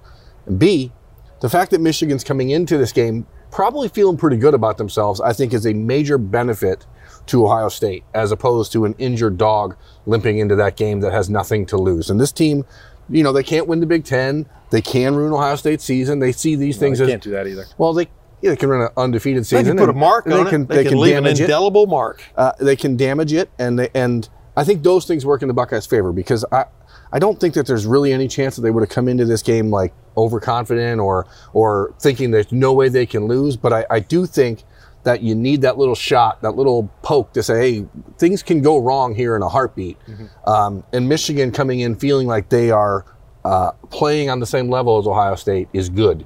And 0.46 0.58
B, 0.58 0.92
the 1.40 1.48
fact 1.48 1.70
that 1.72 1.80
Michigan's 1.80 2.24
coming 2.24 2.50
into 2.50 2.78
this 2.78 2.92
game 2.92 3.26
probably 3.50 3.88
feeling 3.88 4.16
pretty 4.16 4.36
good 4.36 4.54
about 4.54 4.78
themselves, 4.78 5.20
I 5.20 5.32
think 5.32 5.52
is 5.54 5.66
a 5.66 5.72
major 5.74 6.18
benefit 6.18 6.86
to 7.26 7.46
Ohio 7.46 7.68
State 7.68 8.04
as 8.12 8.32
opposed 8.32 8.72
to 8.72 8.84
an 8.84 8.94
injured 8.98 9.38
dog 9.38 9.76
limping 10.06 10.38
into 10.38 10.56
that 10.56 10.76
game 10.76 11.00
that 11.00 11.12
has 11.12 11.30
nothing 11.30 11.64
to 11.66 11.76
lose. 11.76 12.10
And 12.10 12.20
this 12.20 12.32
team, 12.32 12.64
you 13.08 13.22
know, 13.22 13.32
they 13.32 13.42
can't 13.42 13.66
win 13.66 13.80
the 13.80 13.86
Big 13.86 14.04
Ten. 14.04 14.46
They 14.70 14.82
can 14.82 15.14
ruin 15.14 15.32
Ohio 15.32 15.56
State's 15.56 15.84
season. 15.84 16.18
They 16.18 16.32
see 16.32 16.56
these 16.56 16.78
things 16.78 16.98
They 16.98 17.04
as 17.04 17.10
can't 17.10 17.22
do 17.22 17.30
that 17.30 17.46
either. 17.46 17.66
well, 17.78 17.92
they 17.92 18.08
yeah, 18.42 18.50
they 18.50 18.56
can 18.56 18.68
run 18.68 18.82
an 18.82 18.88
undefeated 18.96 19.46
season. 19.46 19.64
They 19.64 19.70
can 19.70 19.78
put 19.78 19.88
a 19.88 19.98
mark 19.98 20.24
they 20.26 20.38
on 20.38 20.46
can, 20.46 20.62
it. 20.62 20.68
They, 20.68 20.84
can, 20.84 20.98
leave 20.98 21.16
an 21.16 21.24
damage 21.24 21.40
it 21.40 21.44
indelible 21.44 21.86
mark. 21.86 22.22
uh, 22.36 22.52
they 22.60 22.76
can 22.76 22.96
damage 22.96 23.32
it, 23.32 23.50
and 23.58 23.78
they, 23.78 23.88
and 23.94 24.28
I 24.56 24.64
think 24.64 24.82
those 24.82 25.06
things 25.06 25.24
work 25.24 25.42
in 25.42 25.48
the 25.48 25.54
Buckeyes' 25.54 25.86
favor 25.86 26.12
because 26.12 26.44
I 26.52 26.66
I 27.12 27.18
don't 27.18 27.38
think 27.38 27.54
that 27.54 27.66
there's 27.66 27.86
really 27.86 28.12
any 28.12 28.26
chance 28.28 28.56
that 28.56 28.62
they 28.62 28.70
would 28.70 28.82
have 28.82 28.90
come 28.90 29.08
into 29.08 29.24
this 29.24 29.42
game 29.42 29.70
like 29.70 29.94
overconfident 30.16 31.00
or 31.00 31.26
or 31.52 31.94
thinking 32.00 32.30
there's 32.32 32.52
no 32.52 32.72
way 32.72 32.88
they 32.88 33.06
can 33.06 33.26
lose. 33.26 33.56
But 33.56 33.72
I, 33.72 33.86
I 33.90 34.00
do 34.00 34.26
think 34.26 34.64
that 35.04 35.22
you 35.22 35.34
need 35.34 35.60
that 35.62 35.78
little 35.78 35.94
shot, 35.94 36.42
that 36.42 36.56
little 36.56 36.90
poke 37.02 37.32
to 37.34 37.42
say, 37.42 37.78
hey, 37.80 37.86
things 38.18 38.42
can 38.42 38.62
go 38.62 38.78
wrong 38.78 39.14
here 39.14 39.36
in 39.36 39.42
a 39.42 39.48
heartbeat. 39.48 39.98
Um, 40.46 40.82
and 40.92 41.08
Michigan 41.08 41.52
coming 41.52 41.80
in 41.80 41.94
feeling 41.94 42.26
like 42.26 42.48
they 42.48 42.70
are 42.70 43.04
uh, 43.44 43.72
playing 43.90 44.30
on 44.30 44.40
the 44.40 44.46
same 44.46 44.70
level 44.70 44.98
as 44.98 45.06
Ohio 45.06 45.34
State 45.34 45.68
is 45.72 45.90
good. 45.90 46.24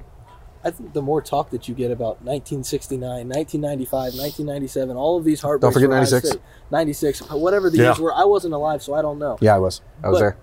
I 0.63 0.71
think 0.71 0.93
the 0.93 1.01
more 1.01 1.21
talk 1.21 1.51
that 1.51 1.67
you 1.69 1.75
get 1.75 1.89
about 1.89 2.21
1969, 2.21 3.01
1995, 3.29 3.91
1997, 4.15 4.97
all 4.97 5.17
of 5.17 5.23
these 5.23 5.41
heartbreaks. 5.41 5.73
forget 5.73 5.87
for 5.89 5.93
Ohio 5.93 5.99
96. 6.01 6.29
State, 6.29 6.41
96, 6.71 7.19
whatever 7.31 7.69
the 7.69 7.77
Yeah. 7.77 7.83
years 7.85 7.99
were. 7.99 8.13
I 8.13 8.25
wasn't 8.25 8.53
alive, 8.53 8.83
so 8.83 8.93
I 8.93 9.01
don't 9.01 9.19
know. 9.19 9.37
Yeah, 9.39 9.55
I 9.55 9.59
was. 9.59 9.81
I 10.03 10.09
was 10.09 10.15
But- 10.17 10.19
there. 10.19 10.37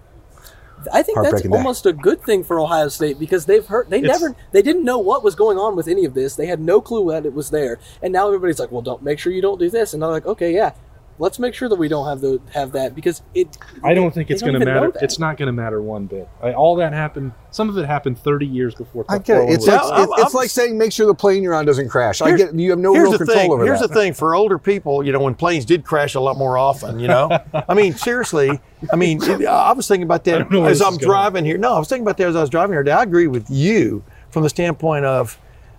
I 0.92 1.02
think 1.02 1.16
that's 1.16 1.26
Heartbreaking 1.28 1.50
day. 1.50 1.56
almost 1.56 1.85
a 1.87 1.92
good 1.92 2.23
thing 2.23 2.44
for 2.44 2.61
Ohio 2.61 2.88
State 2.88 3.18
because 3.18 3.46
they've 3.46 3.66
heard 3.66 3.90
they 3.90 3.99
It's- 3.99 4.20
never 4.20 4.37
they 4.52 4.62
didn't 4.62 4.85
know 4.85 4.99
what 4.99 5.25
was 5.25 5.35
going 5.35 5.58
on 5.58 5.75
with 5.75 5.88
any 5.88 6.04
of 6.04 6.14
this. 6.14 6.37
They 6.37 6.46
had 6.46 6.61
no 6.61 6.80
clue 6.80 7.11
that 7.11 7.26
it 7.26 7.35
was 7.35 7.50
there, 7.50 7.78
and 8.02 8.12
now 8.12 8.26
everybody's 8.26 8.58
like, 8.61 8.70
"Well, 8.70 8.82
don't 8.82 9.02
make 9.02 9.18
sure 9.18 9.32
you 9.32 9.42
don't 9.42 9.58
do 9.58 9.68
this." 9.70 9.92
And 9.94 10.02
they're 10.02 10.11
like, 10.11 10.26
"Okay, 10.26 10.54
yeah, 10.54 10.73
let's 11.18 11.38
make 11.38 11.54
sure 11.54 11.68
that 11.68 11.76
we 11.76 11.88
don't 11.88 12.06
have 12.06 12.20
the 12.20 12.40
have 12.52 12.73
that 12.73 12.94
because 12.94 13.23
it." 13.35 13.56
I 13.85 13.94
don't 13.94 14.12
think 14.12 14.30
it's 14.30 14.42
going 14.42 14.54
to 14.58 14.64
matter. 14.64 14.92
It's 15.00 15.18
not 15.18 15.37
going 15.37 15.46
to 15.46 15.52
matter 15.52 15.80
one 15.82 16.06
bit. 16.06 16.28
I, 16.42 16.52
all 16.52 16.76
that 16.76 16.92
happened. 16.92 17.32
Some 17.50 17.68
of 17.70 17.78
it 17.78 17.87
happened 17.87 18.18
30 18.18 18.46
years 18.46 18.75
before. 18.75 19.04
I 19.08 19.18
get 19.18 19.38
it. 19.42 19.50
It's 19.50 19.64
Florida 19.64 19.85
like 19.87 19.92
was- 19.92 20.02
it's, 20.08 20.12
it's 20.26 20.35
I'm- 20.35 20.40
like 20.40 20.50
saying 20.50 20.76
make 20.78 20.92
sure 20.92 21.06
the 21.06 21.14
plane 21.14 21.42
you're 21.42 21.54
on 21.54 21.64
doesn't 21.64 21.88
crash. 21.88 22.20
I 22.20 22.28
Here's- 22.28 22.42
get 22.50 22.54
you 22.54 22.70
have 22.70 22.78
no 22.78 22.92
Here's 22.92 23.04
real 23.04 23.12
the 23.12 23.18
control 23.18 23.38
thing. 23.38 23.52
over 23.52 23.64
Here's 23.64 23.80
that. 23.80 23.88
the 23.88 23.94
thing 23.94 24.12
for 24.12 24.35
older 24.35 24.58
people. 24.58 25.02
You 25.04 25.12
know, 25.12 25.20
when 25.20 25.35
planes 25.35 25.64
did 25.64 25.85
crash 25.85 26.14
a 26.14 26.20
lot 26.20 26.37
more 26.37 26.58
often. 26.58 27.00
You 27.00 27.08
know, 27.08 27.30
I 27.68 27.75
mean, 27.75 27.94
seriously. 27.94 28.61
I 28.92 28.96
mean, 28.96 29.23
I 29.46 29.73
was 29.73 29.88
thinking 29.88 30.04
about 30.04 30.25
that 30.25 30.38
don't 30.38 30.50
know 30.50 30.61
where 30.62 30.70
as 30.70 30.82
I'm 30.82 30.92
is 30.92 30.99
going. 30.99 31.08
driving 31.08 31.44
here. 31.44 31.56
No, 31.58 31.75
I 31.75 31.78
was 31.78 31.88
thinking 31.88 32.04
about 32.04 32.18
that 32.18 32.28
as 32.28 32.37
I 32.37 32.40
was 32.42 32.50
driving 32.50 32.75
here 32.75 32.82
today. 32.82 32.92
I 32.92 33.02
agree 33.02 33.26
with 33.26 33.49
you 33.50 34.04
from 34.30 34.42
the 34.42 34.49
standpoint 34.50 35.04
of. 35.06 35.38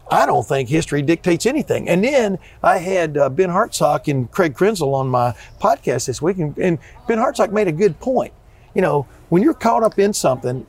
I 0.10 0.26
don't 0.26 0.46
think 0.46 0.70
history 0.70 1.02
dictates 1.02 1.46
anything. 1.46 1.90
And 1.90 2.04
then 2.04 2.40
I 2.64 2.78
had 2.78 3.18
uh, 3.18 3.30
Ben 3.30 3.50
Hartsock 3.50 4.08
and 4.08 4.32
Craig 4.32 4.54
Krenzel 4.54 4.94
on 4.94 5.08
my 5.10 5.36
podcast 5.60 6.08
this 6.08 6.22
week, 6.22 6.38
and, 6.38 6.58
and 6.58 6.80
Ben 7.08 7.18
Hartsock 7.18 7.52
made 7.52 7.68
a 7.68 7.72
good 7.72 8.00
point. 8.00 8.34
You 8.74 8.82
know, 8.82 9.08
when 9.30 9.42
you're 9.44 9.54
caught 9.54 9.84
up 9.84 9.98
in 10.00 10.14
something 10.14 10.66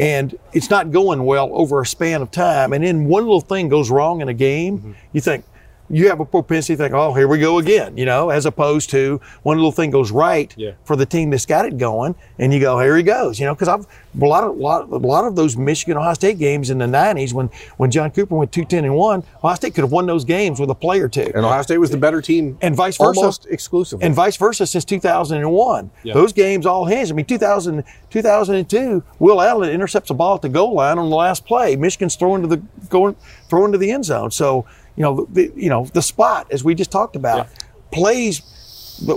and 0.00 0.38
it's 0.52 0.70
not 0.70 0.90
going 0.92 1.24
well 1.24 1.50
over 1.52 1.80
a 1.80 1.86
span 1.86 2.22
of 2.22 2.30
time, 2.30 2.72
and 2.72 2.84
then 2.84 3.06
one 3.06 3.24
little 3.24 3.40
thing 3.40 3.68
goes 3.68 3.90
wrong 3.90 4.20
in 4.20 4.28
a 4.28 4.34
game, 4.34 4.96
you 5.12 5.20
think, 5.20 5.44
you 5.92 6.08
have 6.08 6.20
a 6.20 6.24
propensity 6.24 6.74
to 6.76 6.82
think, 6.84 6.94
oh, 6.94 7.12
here 7.14 7.26
we 7.26 7.38
go 7.38 7.58
again, 7.58 7.96
you 7.96 8.04
know, 8.04 8.30
as 8.30 8.46
opposed 8.46 8.90
to 8.90 9.20
one 9.42 9.56
little 9.56 9.72
thing 9.72 9.90
goes 9.90 10.10
right 10.12 10.54
Yeah. 10.56 10.72
for 10.84 10.94
the 10.96 11.04
team 11.06 11.30
that's 11.30 11.46
got 11.46 11.64
it 11.66 11.78
going, 11.78 12.14
and 12.38 12.54
you 12.54 12.60
go, 12.60 12.78
here 12.78 12.96
he 12.96 13.02
goes, 13.02 13.40
you 13.40 13.46
know, 13.46 13.54
because 13.54 13.68
I've 13.68 13.86
a 14.20 14.24
lot 14.26 14.42
of 14.42 14.56
lot, 14.56 14.88
a 14.90 14.96
lot 14.96 15.24
of 15.24 15.36
those 15.36 15.56
Michigan 15.56 15.96
Ohio 15.96 16.14
State 16.14 16.38
games 16.38 16.68
in 16.70 16.78
the 16.78 16.86
'90s 16.86 17.32
when 17.32 17.48
when 17.76 17.90
John 17.92 18.10
Cooper 18.10 18.34
went 18.34 18.50
two 18.50 18.64
ten 18.64 18.84
and 18.84 18.94
one, 18.96 19.22
Ohio 19.38 19.54
State 19.54 19.74
could 19.74 19.82
have 19.84 19.92
won 19.92 20.06
those 20.06 20.24
games 20.24 20.58
with 20.58 20.68
a 20.70 20.74
play 20.74 20.98
or 21.00 21.08
two, 21.08 21.30
And 21.34 21.44
Ohio 21.46 21.62
State 21.62 21.78
was 21.78 21.90
the 21.90 21.96
better 21.96 22.20
team, 22.20 22.58
and 22.60 22.74
vice 22.74 22.96
versa, 22.96 23.20
almost 23.20 23.46
exclusively. 23.50 24.04
and 24.04 24.14
vice 24.14 24.36
versa 24.36 24.66
since 24.66 24.84
2001. 24.84 25.90
Yeah. 26.02 26.14
Those 26.14 26.32
games 26.32 26.66
all 26.66 26.86
hinged. 26.86 27.12
I 27.12 27.14
mean, 27.14 27.24
2000, 27.26 27.84
2002, 28.10 29.02
Will 29.18 29.40
Allen 29.40 29.70
intercepts 29.70 30.10
a 30.10 30.14
ball 30.14 30.34
at 30.36 30.42
the 30.42 30.48
goal 30.48 30.74
line 30.74 30.98
on 30.98 31.08
the 31.10 31.16
last 31.16 31.44
play. 31.46 31.76
Michigan's 31.76 32.16
throwing 32.16 32.42
to 32.42 32.48
the 32.48 32.56
going 32.88 33.14
throwing 33.48 33.72
to 33.72 33.78
the 33.78 33.90
end 33.90 34.04
zone. 34.04 34.30
So 34.30 34.64
you 35.00 35.02
know, 35.06 35.26
the, 35.32 35.50
you 35.56 35.70
know 35.70 35.86
the 35.94 36.02
spot 36.02 36.46
as 36.52 36.62
we 36.62 36.74
just 36.74 36.90
talked 36.90 37.16
about 37.16 37.48
plays. 37.90 38.42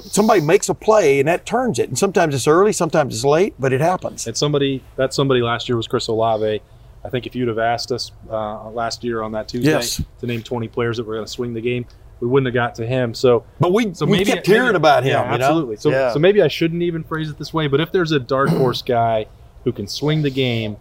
Somebody 0.05 0.39
makes 0.39 0.69
a 0.69 0.73
play 0.73 1.19
and 1.19 1.27
that 1.27 1.45
turns 1.45 1.77
it. 1.77 1.89
And 1.89 1.99
sometimes 1.99 2.33
it's 2.33 2.47
early, 2.47 2.71
sometimes 2.71 3.13
it's 3.15 3.25
late, 3.25 3.53
but 3.59 3.73
it 3.73 3.81
happens. 3.81 4.25
And 4.27 4.37
somebody 4.37 4.81
that 4.95 5.13
somebody 5.13 5.41
last 5.41 5.67
year 5.67 5.75
was 5.75 5.87
Chris 5.87 6.07
Olave. 6.07 6.61
I 7.03 7.09
think 7.09 7.25
if 7.27 7.35
you'd 7.35 7.49
have 7.49 7.59
asked 7.59 7.91
us 7.91 8.13
uh, 8.31 8.69
last 8.69 9.03
year 9.03 9.21
on 9.21 9.33
that 9.33 9.49
Tuesday 9.49 9.71
Yes. 9.71 10.01
to 10.21 10.25
name 10.25 10.41
20 10.41 10.69
players 10.69 10.95
that 10.95 11.03
were 11.05 11.15
going 11.15 11.25
to 11.25 11.31
swing 11.31 11.53
the 11.53 11.59
game, 11.59 11.85
we 12.21 12.29
wouldn't 12.29 12.47
have 12.47 12.53
got 12.53 12.75
to 12.75 12.87
him. 12.87 13.13
So 13.13 13.43
But 13.59 13.73
we, 13.73 13.93
So 13.93 14.05
we 14.05 14.13
maybe 14.19 14.31
kept 14.31 14.47
hearing 14.47 14.67
maybe- 14.67 14.77
about 14.77 15.03
him. 15.03 15.09
Yeah, 15.09 15.33
you 15.33 15.37
know? 15.39 15.45
absolutely. 15.47 15.75
So, 15.75 15.89
Yeah. 15.89 16.13
so 16.13 16.19
maybe 16.19 16.41
I 16.41 16.47
shouldn't 16.47 16.81
even 16.81 17.03
phrase 17.03 17.29
it 17.29 17.37
this 17.37 17.53
way. 17.53 17.67
But 17.67 17.81
if 17.81 17.91
there's 17.91 18.13
a 18.13 18.19
dark 18.21 18.47
horse 18.51 18.81
guy 18.81 19.25
who 19.65 19.73
can 19.73 19.87
swing 19.87 20.21
the 20.21 20.29
game, 20.31 20.77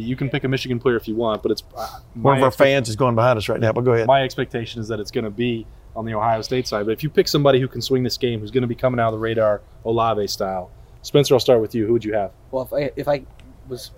you 0.00 0.16
can 0.16 0.28
pick 0.30 0.44
a 0.44 0.48
Michigan 0.48 0.78
player 0.78 0.96
if 0.96 1.06
you 1.08 1.14
want. 1.14 1.42
But 1.42 1.52
it's 1.52 1.62
uh, 1.76 1.86
one 2.14 2.36
of 2.36 2.42
our 2.42 2.48
expect- 2.48 2.66
fans 2.68 2.88
is 2.88 2.96
going 2.96 3.14
behind 3.14 3.36
us 3.38 3.48
right 3.48 3.60
now. 3.60 3.72
But 3.72 3.82
go 3.84 3.92
ahead. 3.92 4.06
My 4.06 4.22
expectation 4.22 4.80
is 4.80 4.88
that 4.88 5.00
it's 5.00 5.10
going 5.10 5.24
to 5.24 5.30
be 5.30 5.66
on 5.94 6.04
the 6.04 6.14
Ohio 6.14 6.42
State 6.42 6.66
side. 6.68 6.84
But 6.86 6.92
if 6.92 7.02
you 7.02 7.08
pick 7.10 7.26
somebody 7.28 7.60
who 7.60 7.68
can 7.68 7.80
swing 7.80 8.02
this 8.02 8.16
game, 8.16 8.40
who's 8.40 8.50
going 8.50 8.62
to 8.62 8.68
be 8.68 8.74
coming 8.74 9.00
out 9.00 9.08
of 9.08 9.12
the 9.12 9.18
radar, 9.18 9.62
Olave 9.84 10.26
style, 10.28 10.70
Spencer, 11.02 11.34
I'll 11.34 11.40
start 11.40 11.60
with 11.60 11.74
you. 11.74 11.86
Who 11.86 11.92
would 11.94 12.04
you 12.04 12.14
have? 12.14 12.32
Well, 12.50 12.64
if 12.64 12.72
I 12.72 12.92
if 12.96 13.08
I 13.08 13.22
was 13.68 13.92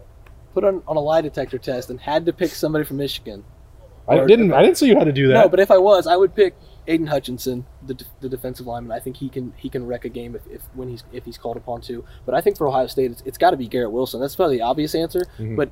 put 0.54 0.64
on, 0.64 0.82
on 0.86 0.96
a 0.96 1.00
lie 1.00 1.20
detector 1.20 1.58
test 1.58 1.90
and 1.90 1.98
had 2.00 2.26
to 2.26 2.32
pick 2.32 2.50
somebody 2.50 2.84
from 2.84 2.98
Michigan, 2.98 3.44
I 4.06 4.24
didn't. 4.24 4.52
I 4.52 4.62
didn't 4.62 4.78
say 4.78 4.86
you 4.86 4.96
had 4.96 5.04
to 5.04 5.12
do 5.12 5.28
that. 5.28 5.34
no, 5.34 5.48
but 5.48 5.60
if 5.60 5.70
I 5.70 5.76
was, 5.78 6.06
I 6.06 6.16
would 6.16 6.34
pick 6.34 6.54
Aidan 6.86 7.08
Hutchinson, 7.08 7.66
the, 7.86 7.92
de- 7.92 8.04
the 8.20 8.28
defensive 8.30 8.66
lineman. 8.66 8.90
I 8.96 9.00
think 9.00 9.16
he 9.18 9.28
can 9.28 9.52
he 9.56 9.68
can 9.68 9.86
wreck 9.86 10.06
a 10.06 10.08
game 10.08 10.34
if, 10.34 10.46
if 10.46 10.62
when 10.74 10.88
he's 10.88 11.04
if 11.12 11.24
he's 11.26 11.36
called 11.36 11.56
upon 11.58 11.82
to. 11.82 12.04
But 12.24 12.34
I 12.34 12.40
think 12.40 12.56
for 12.56 12.66
Ohio 12.68 12.86
State, 12.86 13.10
it's, 13.10 13.22
it's 13.26 13.36
got 13.38 13.50
to 13.50 13.56
be 13.58 13.68
Garrett 13.68 13.90
Wilson. 13.92 14.20
That's 14.20 14.34
probably 14.36 14.56
the 14.58 14.62
obvious 14.62 14.94
answer. 14.94 15.26
Mhm. 15.38 15.56
But 15.56 15.70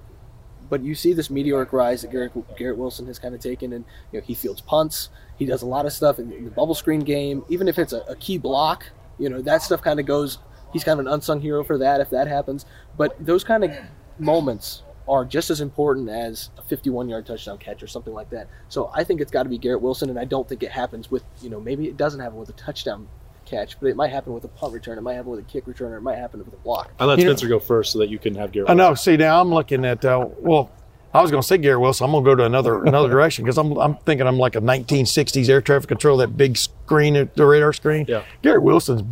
but 0.68 0.82
you 0.82 0.94
see 0.94 1.12
this 1.12 1.30
meteoric 1.30 1.72
rise 1.72 2.02
that 2.02 2.10
Garrett, 2.10 2.32
Garrett 2.56 2.78
Wilson 2.78 3.06
has 3.06 3.18
kind 3.18 3.34
of 3.34 3.40
taken, 3.40 3.72
and 3.72 3.84
you 4.12 4.20
know 4.20 4.24
he 4.26 4.34
fields 4.34 4.60
punts. 4.60 5.10
He 5.36 5.44
does 5.44 5.62
a 5.62 5.66
lot 5.66 5.86
of 5.86 5.92
stuff 5.92 6.18
in, 6.18 6.44
the 6.44 6.50
bubble 6.50 6.74
screen 6.74 7.00
game. 7.00 7.44
Even 7.48 7.68
if 7.68 7.78
it's 7.78 7.92
a, 7.92 8.00
a 8.08 8.16
key 8.16 8.38
block, 8.38 8.86
you 9.18 9.28
know 9.28 9.40
that 9.42 9.62
stuff 9.62 9.82
kind 9.82 10.00
of 10.00 10.06
goes. 10.06 10.38
He's 10.72 10.84
kind 10.84 11.00
of 11.00 11.06
an 11.06 11.12
unsung 11.12 11.40
hero 11.40 11.64
for 11.64 11.78
that 11.78 12.00
if 12.00 12.10
that 12.10 12.28
happens. 12.28 12.66
But 12.96 13.16
those 13.24 13.44
kind 13.44 13.64
of 13.64 13.70
moments 14.18 14.82
are 15.08 15.24
just 15.24 15.50
as 15.50 15.60
important 15.60 16.08
as 16.08 16.50
a 16.58 16.62
51-yard 16.62 17.24
touchdown 17.24 17.58
catch 17.58 17.82
or 17.82 17.86
something 17.86 18.12
like 18.12 18.28
that. 18.30 18.48
So 18.68 18.90
I 18.92 19.04
think 19.04 19.20
it's 19.20 19.30
got 19.30 19.44
to 19.44 19.48
be 19.48 19.56
Garrett 19.56 19.80
Wilson, 19.80 20.10
and 20.10 20.18
I 20.18 20.24
don't 20.24 20.48
think 20.48 20.62
it 20.62 20.72
happens 20.72 21.10
with 21.10 21.24
you 21.42 21.50
know 21.50 21.60
maybe 21.60 21.86
it 21.86 21.96
doesn't 21.96 22.20
happen 22.20 22.38
with 22.38 22.48
a 22.48 22.54
touchdown 22.54 23.08
catch, 23.46 23.78
but 23.80 23.86
it 23.88 23.96
might 23.96 24.10
happen 24.10 24.32
with 24.34 24.44
a 24.44 24.48
punt 24.48 24.72
return, 24.72 24.98
it 24.98 25.00
might 25.02 25.14
happen 25.14 25.30
with 25.30 25.40
a 25.40 25.44
kick 25.44 25.66
return, 25.66 25.92
or 25.92 25.96
it 25.96 26.02
might 26.02 26.18
happen 26.18 26.40
with 26.44 26.52
a 26.52 26.56
block. 26.58 26.90
I 27.00 27.04
let 27.04 27.18
You 27.18 27.24
know- 27.24 27.30
Spencer 27.30 27.48
go 27.48 27.58
first 27.60 27.92
so 27.92 27.98
that 28.00 28.08
you 28.10 28.18
can 28.18 28.34
have 28.34 28.52
Garrett. 28.52 28.70
I 28.70 28.74
know. 28.74 28.94
See, 28.94 29.16
now 29.16 29.40
I'm 29.40 29.48
looking 29.54 29.84
at. 29.84 30.04
Uh, 30.04 30.26
well, 30.38 30.70
I 31.14 31.22
was 31.22 31.30
going 31.30 31.40
to 31.40 31.46
say 31.46 31.56
Garrett 31.56 31.80
Wilson. 31.80 32.04
I'm 32.04 32.12
going 32.12 32.24
to 32.24 32.30
go 32.30 32.34
to 32.34 32.44
another 32.44 32.84
another 32.84 33.08
direction 33.08 33.44
because 33.44 33.56
I'm 33.58 33.72
I'm 33.78 33.96
thinking 33.98 34.26
I'm 34.26 34.38
like 34.38 34.54
a 34.56 34.60
1960s 34.60 35.48
air 35.48 35.60
traffic 35.62 35.88
control, 35.88 36.18
that 36.18 36.36
big 36.36 36.56
screen, 36.58 37.14
the 37.34 37.46
radar 37.46 37.72
screen. 37.72 38.04
Yeah. 38.08 38.22
Garrett 38.42 38.62
Wilson's 38.62 39.02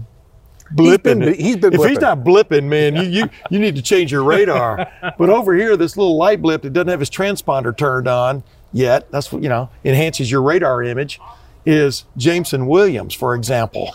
blipping. 0.74 1.20
been- 1.20 1.34
he's 1.34 1.56
been 1.56 1.72
If 1.72 1.82
he's 1.88 2.00
not 2.00 2.18
blipping, 2.24 2.64
man, 2.64 2.96
you 2.96 3.02
you 3.02 3.30
you 3.50 3.58
need 3.58 3.76
to 3.76 3.82
change 3.82 4.12
your 4.12 4.24
radar. 4.24 4.90
but 5.18 5.30
over 5.30 5.54
here, 5.54 5.76
this 5.76 5.96
little 5.96 6.16
light 6.16 6.42
blip 6.42 6.62
that 6.62 6.72
doesn't 6.72 6.88
have 6.88 7.00
his 7.00 7.10
transponder 7.10 7.74
turned 7.76 8.08
on 8.08 8.42
yet. 8.72 9.10
That's 9.10 9.32
what 9.32 9.42
you 9.42 9.48
know 9.48 9.70
enhances 9.84 10.30
your 10.30 10.42
radar 10.42 10.82
image. 10.82 11.20
Is 11.66 12.04
Jameson 12.18 12.66
Williams, 12.66 13.14
for 13.14 13.34
example. 13.34 13.94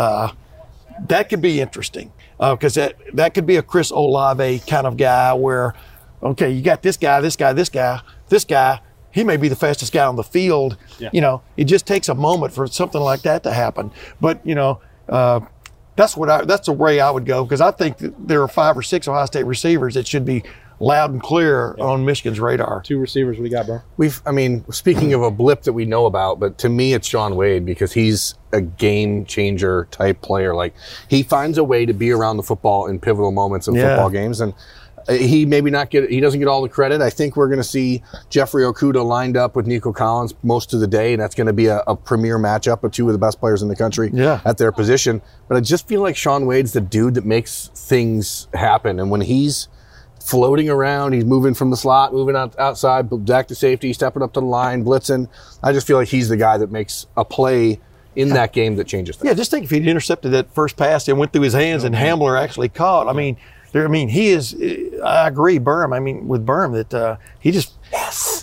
Uh, 0.00 0.32
that 1.08 1.28
could 1.28 1.42
be 1.42 1.60
interesting 1.60 2.10
because 2.38 2.74
that 2.74 2.96
that 3.12 3.34
could 3.34 3.44
be 3.44 3.56
a 3.56 3.62
Chris 3.62 3.90
Olave 3.90 4.60
kind 4.60 4.86
of 4.86 4.96
guy 4.96 5.34
where, 5.34 5.74
okay, 6.22 6.50
you 6.50 6.62
got 6.62 6.82
this 6.82 6.96
guy, 6.96 7.20
this 7.20 7.36
guy, 7.36 7.52
this 7.52 7.68
guy, 7.68 8.00
this 8.28 8.44
guy. 8.44 8.80
He 9.12 9.24
may 9.24 9.36
be 9.36 9.48
the 9.48 9.56
fastest 9.56 9.92
guy 9.92 10.06
on 10.06 10.14
the 10.14 10.22
field. 10.22 10.78
Yeah. 11.00 11.10
You 11.12 11.20
know, 11.20 11.42
it 11.56 11.64
just 11.64 11.84
takes 11.84 12.08
a 12.08 12.14
moment 12.14 12.52
for 12.54 12.66
something 12.68 13.00
like 13.00 13.22
that 13.22 13.42
to 13.42 13.52
happen. 13.52 13.90
But 14.20 14.40
you 14.46 14.54
know, 14.54 14.80
uh, 15.08 15.40
that's 15.96 16.16
what 16.16 16.30
I 16.30 16.44
that's 16.44 16.66
the 16.66 16.72
way 16.72 17.00
I 17.00 17.10
would 17.10 17.26
go 17.26 17.44
because 17.44 17.60
I 17.60 17.72
think 17.72 17.98
that 17.98 18.28
there 18.28 18.42
are 18.42 18.48
five 18.48 18.78
or 18.78 18.82
six 18.82 19.06
Ohio 19.06 19.26
State 19.26 19.44
receivers 19.44 19.94
that 19.94 20.06
should 20.06 20.24
be 20.24 20.44
loud 20.80 21.10
and 21.12 21.22
clear 21.22 21.74
on 21.78 22.04
Michigan's 22.04 22.40
radar. 22.40 22.80
two 22.82 22.98
receivers. 22.98 23.38
we 23.38 23.48
got, 23.50 23.66
bro? 23.66 23.80
We've, 23.98 24.20
I 24.26 24.32
mean, 24.32 24.64
speaking 24.72 25.12
of 25.12 25.22
a 25.22 25.30
blip 25.30 25.62
that 25.62 25.74
we 25.74 25.84
know 25.84 26.06
about, 26.06 26.40
but 26.40 26.56
to 26.58 26.68
me, 26.68 26.94
it's 26.94 27.06
Shaun 27.06 27.36
Wade 27.36 27.64
because 27.66 27.92
he's 27.92 28.34
a 28.52 28.60
game 28.62 29.24
changer 29.26 29.86
type 29.90 30.22
player. 30.22 30.54
Like 30.54 30.74
he 31.08 31.22
finds 31.22 31.58
a 31.58 31.64
way 31.64 31.84
to 31.86 31.92
be 31.92 32.10
around 32.10 32.38
the 32.38 32.42
football 32.42 32.86
in 32.86 32.98
pivotal 32.98 33.30
moments 33.30 33.68
of 33.68 33.76
Yeah. 33.76 33.88
football 33.90 34.10
games, 34.10 34.40
and 34.40 34.54
uh, 35.08 35.12
he 35.12 35.46
maybe 35.46 35.70
not 35.70 35.88
get 35.90 36.10
he 36.10 36.18
doesn't 36.20 36.40
get 36.40 36.48
all 36.48 36.62
the 36.62 36.68
credit. 36.68 37.00
I 37.02 37.10
think 37.10 37.36
we're 37.36 37.48
going 37.48 37.58
to 37.60 37.64
see 37.64 38.02
Jeffrey 38.30 38.64
Okudah 38.64 39.04
lined 39.04 39.36
up 39.36 39.56
with 39.56 39.66
Nico 39.66 39.92
Collins 39.92 40.34
most 40.42 40.72
of 40.74 40.80
the 40.80 40.86
day, 40.86 41.12
and 41.12 41.20
that's 41.22 41.34
going 41.34 41.46
to 41.46 41.52
be 41.52 41.66
a, 41.66 41.78
a 41.86 41.94
premier 41.96 42.38
matchup 42.38 42.82
of 42.84 42.92
two 42.92 43.06
of 43.06 43.12
the 43.12 43.18
best 43.18 43.38
players 43.38 43.62
in 43.62 43.68
the 43.68 43.76
country 43.76 44.10
Yeah. 44.12 44.40
at 44.44 44.56
their 44.58 44.72
position. 44.72 45.20
But 45.48 45.56
I 45.56 45.60
just 45.60 45.86
feel 45.86 46.00
like 46.02 46.16
Shaun 46.16 46.46
Wade's 46.46 46.72
the 46.72 46.80
dude 46.80 47.14
that 47.14 47.24
makes 47.26 47.68
things 47.74 48.48
happen, 48.54 48.98
and 48.98 49.10
when 49.10 49.20
he's 49.20 49.68
floating 50.30 50.68
around. 50.68 51.12
He's 51.12 51.24
moving 51.24 51.54
from 51.54 51.70
the 51.70 51.76
slot, 51.76 52.12
moving 52.12 52.36
out, 52.36 52.58
outside, 52.58 53.08
back 53.26 53.48
to 53.48 53.54
safety, 53.54 53.92
stepping 53.92 54.22
up 54.22 54.32
to 54.34 54.40
the 54.40 54.46
line, 54.46 54.84
blitzing. 54.84 55.28
I 55.62 55.72
just 55.72 55.86
feel 55.86 55.96
like 55.96 56.08
he's 56.08 56.28
the 56.28 56.36
guy 56.36 56.58
that 56.58 56.70
makes 56.70 57.06
a 57.16 57.24
play 57.24 57.80
in 58.16 58.30
that 58.30 58.52
game 58.52 58.76
that 58.76 58.86
changes 58.86 59.16
things. 59.16 59.28
Yeah, 59.28 59.34
just 59.34 59.50
think 59.50 59.64
if 59.64 59.70
he'd 59.70 59.86
intercepted 59.86 60.32
that 60.32 60.52
first 60.54 60.76
pass 60.76 61.08
and 61.08 61.18
went 61.18 61.32
through 61.32 61.42
his 61.42 61.54
hands 61.54 61.84
and 61.84 61.94
Hamler 61.94 62.40
actually 62.40 62.68
caught. 62.68 63.08
I 63.08 63.12
mean, 63.12 63.36
there. 63.72 63.84
I 63.84 63.88
mean, 63.88 64.08
he 64.08 64.30
is. 64.30 64.54
I 65.04 65.28
agree, 65.28 65.58
Berm. 65.58 65.94
I 65.94 66.00
mean, 66.00 66.28
with 66.28 66.44
Berm, 66.46 66.72
that 66.74 66.94
uh, 66.94 67.16
he 67.38 67.50
just. 67.50 67.74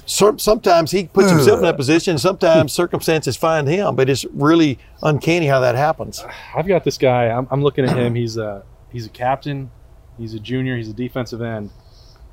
Some, 0.10 0.39
sometimes 0.39 0.91
he 0.91 1.06
puts 1.06 1.30
himself 1.30 1.58
in 1.58 1.63
that 1.63 1.76
position. 1.78 2.17
Sometimes 2.17 2.73
circumstances 2.73 3.36
find 3.38 3.67
him, 3.67 3.95
but 3.95 4.10
it's 4.10 4.26
really 4.34 4.80
uncanny 5.04 5.47
how 5.47 5.60
that 5.60 5.76
happens. 5.76 6.23
I've 6.56 6.67
got 6.67 6.84
this 6.84 6.97
guy. 6.97 7.26
I'm, 7.28 7.47
I'm 7.52 7.62
looking 7.62 7.86
at 7.86 7.95
him. 7.95 8.15
He's 8.15 8.38
a 8.38 8.63
he's 8.91 9.06
a 9.06 9.10
captain. 9.10 9.69
He's 10.17 10.34
a 10.34 10.39
junior. 10.39 10.75
He's 10.77 10.89
a 10.89 10.93
defensive 10.93 11.41
end. 11.41 11.69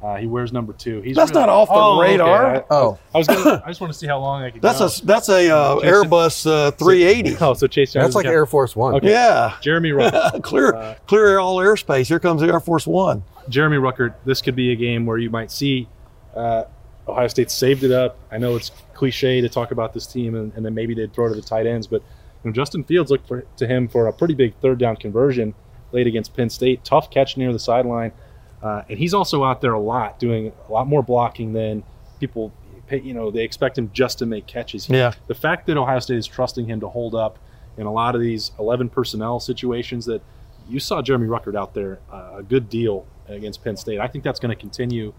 Uh, 0.02 0.16
he 0.16 0.26
wears 0.26 0.52
number 0.52 0.74
two. 0.74 1.00
He's 1.00 1.16
That's 1.16 1.32
not 1.32 1.48
off 1.48 1.68
the 1.68 1.74
Oh, 1.74 1.98
okay. 2.02 2.10
radar. 2.12 2.56
I, 2.56 2.64
Oh. 2.70 2.98
I 3.14 3.18
was 3.18 3.26
gonna. 3.26 3.62
I 3.64 3.68
just 3.68 3.80
want 3.80 3.90
to 3.90 3.98
see 3.98 4.06
how 4.06 4.18
long 4.18 4.42
I 4.42 4.50
can. 4.50 4.60
That's 4.60 4.78
go. 4.80 4.86
a 4.86 5.06
that's 5.06 5.28
a 5.30 5.50
uh, 5.50 5.80
Jason- 5.80 5.88
Airbus 6.10 6.46
uh, 6.46 6.70
380. 6.72 7.36
Oh, 7.40 7.54
so 7.54 7.66
Chase. 7.66 7.94
That's 7.94 8.14
like 8.14 8.26
Air 8.26 8.44
Force 8.44 8.76
One. 8.76 8.94
Okay. 8.96 9.10
Yeah, 9.10 9.56
Jeremy 9.62 9.90
Ruckert. 9.92 10.42
clear 10.42 10.96
clear 11.06 11.38
all 11.38 11.56
airspace. 11.56 12.08
Here 12.08 12.18
comes 12.20 12.42
Air 12.42 12.60
Force 12.60 12.86
One. 12.86 13.22
Jeremy 13.48 13.78
Ruckert. 13.78 14.14
This 14.26 14.42
could 14.42 14.54
be 14.56 14.72
a 14.72 14.76
game 14.76 15.06
where 15.06 15.16
you 15.16 15.30
might 15.30 15.50
see 15.50 15.88
uh, 16.36 16.64
Ohio 17.08 17.28
State 17.28 17.50
saved 17.50 17.82
it 17.82 17.90
up. 17.92 18.18
I 18.30 18.36
know 18.36 18.56
it's 18.56 18.72
cliche 18.92 19.40
to 19.40 19.48
talk 19.48 19.70
about 19.70 19.94
this 19.94 20.06
team, 20.06 20.34
and, 20.34 20.52
and 20.54 20.64
then 20.66 20.74
maybe 20.74 20.92
they'd 20.94 21.14
throw 21.14 21.28
to 21.28 21.34
the 21.34 21.40
tight 21.42 21.66
ends, 21.66 21.86
but 21.86 22.02
you 22.42 22.50
know, 22.50 22.52
Justin 22.52 22.84
Fields 22.84 23.10
looked 23.10 23.26
for, 23.26 23.46
to 23.56 23.66
him 23.66 23.88
for 23.88 24.06
a 24.06 24.12
pretty 24.12 24.34
big 24.34 24.54
third 24.60 24.78
down 24.78 24.96
conversion 24.96 25.54
late 25.94 26.06
against 26.06 26.34
Penn 26.36 26.50
State. 26.50 26.84
Tough 26.84 27.08
catch 27.10 27.36
near 27.38 27.52
the 27.52 27.58
sideline, 27.58 28.12
uh, 28.62 28.82
and 28.88 28.98
he's 28.98 29.14
also 29.14 29.44
out 29.44 29.60
there 29.62 29.72
a 29.72 29.80
lot, 29.80 30.18
doing 30.18 30.52
a 30.68 30.72
lot 30.72 30.86
more 30.86 31.02
blocking 31.02 31.52
than 31.54 31.82
people. 32.20 32.52
pay- 32.86 33.00
You 33.00 33.14
know, 33.14 33.30
they 33.30 33.42
expect 33.44 33.78
him 33.78 33.90
just 33.94 34.18
to 34.18 34.26
make 34.26 34.46
catches. 34.46 34.90
Yeah. 34.90 35.12
The 35.26 35.34
fact 35.34 35.66
that 35.68 35.78
Ohio 35.78 36.00
State 36.00 36.18
is 36.18 36.26
trusting 36.26 36.66
him 36.66 36.80
to 36.80 36.88
hold 36.88 37.14
up 37.14 37.38
in 37.78 37.86
a 37.86 37.92
lot 37.92 38.14
of 38.14 38.20
these 38.20 38.52
11 38.58 38.90
personnel 38.90 39.40
situations 39.40 40.04
that 40.06 40.20
you 40.68 40.78
saw 40.80 41.00
Jeremy 41.02 41.26
Ruckert 41.28 41.56
out 41.56 41.72
there 41.74 41.98
uh, 42.12 42.36
a 42.38 42.42
good 42.42 42.68
deal 42.68 43.06
against 43.28 43.64
Penn 43.64 43.76
State. 43.76 44.00
I 44.00 44.06
think 44.06 44.22
that's 44.24 44.38
going 44.40 44.54
to 44.54 44.60
continue. 44.60 45.12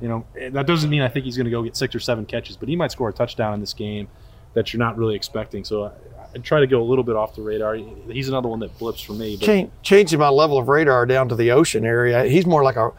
You 0.00 0.08
know, 0.08 0.24
and 0.40 0.54
that 0.54 0.66
doesn't 0.66 0.90
mean 0.90 1.02
I 1.02 1.08
think 1.08 1.24
he's 1.24 1.36
going 1.36 1.44
to 1.44 1.50
go 1.50 1.62
get 1.62 1.76
six 1.76 1.94
or 1.94 2.00
seven 2.00 2.24
catches, 2.26 2.56
but 2.56 2.68
he 2.68 2.74
might 2.76 2.90
score 2.90 3.08
a 3.08 3.12
touchdown 3.12 3.54
in 3.54 3.60
this 3.60 3.72
game 3.72 4.08
that 4.54 4.72
you're 4.72 4.78
not 4.78 4.96
really 4.98 5.14
expecting. 5.14 5.62
So 5.64 5.92
I, 6.34 6.38
I 6.38 6.40
try 6.40 6.60
to 6.60 6.66
go 6.66 6.82
a 6.82 6.84
little 6.84 7.04
bit 7.04 7.16
off 7.16 7.34
the 7.34 7.42
radar. 7.42 7.74
He's 7.74 8.28
another 8.28 8.48
one 8.48 8.60
that 8.60 8.76
blips 8.78 9.00
for 9.00 9.12
me. 9.12 9.36
But 9.36 9.46
Change, 9.46 9.70
changing 9.82 10.18
my 10.18 10.28
level 10.28 10.58
of 10.58 10.68
radar 10.68 11.06
down 11.06 11.28
to 11.28 11.34
the 11.34 11.50
ocean 11.52 11.84
area. 11.84 12.24
He's 12.24 12.46
more 12.46 12.62
like 12.62 12.76
a. 12.76 12.90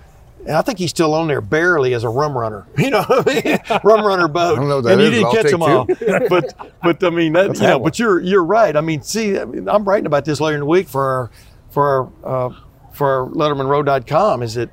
I 0.51 0.61
think 0.61 0.77
he's 0.77 0.89
still 0.89 1.13
on 1.13 1.29
there 1.29 1.39
barely 1.39 1.93
as 1.93 2.03
a 2.03 2.09
rum 2.09 2.37
runner. 2.37 2.67
You 2.77 2.89
know, 2.89 3.03
what 3.03 3.29
I 3.29 3.41
mean? 3.45 3.79
rum 3.83 4.05
runner 4.05 4.27
boat. 4.27 4.53
I 4.53 4.55
don't 4.59 4.67
know 4.67 4.81
that 4.81 4.93
and 4.93 5.01
you 5.01 5.09
didn't 5.09 5.31
catch 5.31 5.51
them 5.51 5.63
all. 5.63 5.85
but 6.29 6.53
but 6.81 7.03
I 7.03 7.09
mean, 7.09 7.33
that, 7.33 7.47
Let's 7.47 7.61
you 7.61 7.67
know, 7.67 7.79
but 7.79 7.97
you're 7.97 8.19
you're 8.19 8.43
right. 8.43 8.75
I 8.75 8.81
mean, 8.81 9.01
see, 9.03 9.39
I 9.39 9.45
mean, 9.45 9.69
I'm 9.69 9.85
writing 9.85 10.05
about 10.05 10.25
this 10.25 10.41
later 10.41 10.55
in 10.55 10.59
the 10.61 10.65
week 10.65 10.87
for 10.89 11.03
our, 11.03 11.31
for 11.69 12.11
our, 12.23 12.49
uh, 12.49 12.55
for 12.91 13.07
our 13.09 13.29
LettermanRow.com. 13.29 14.43
Is 14.43 14.55
that 14.55 14.69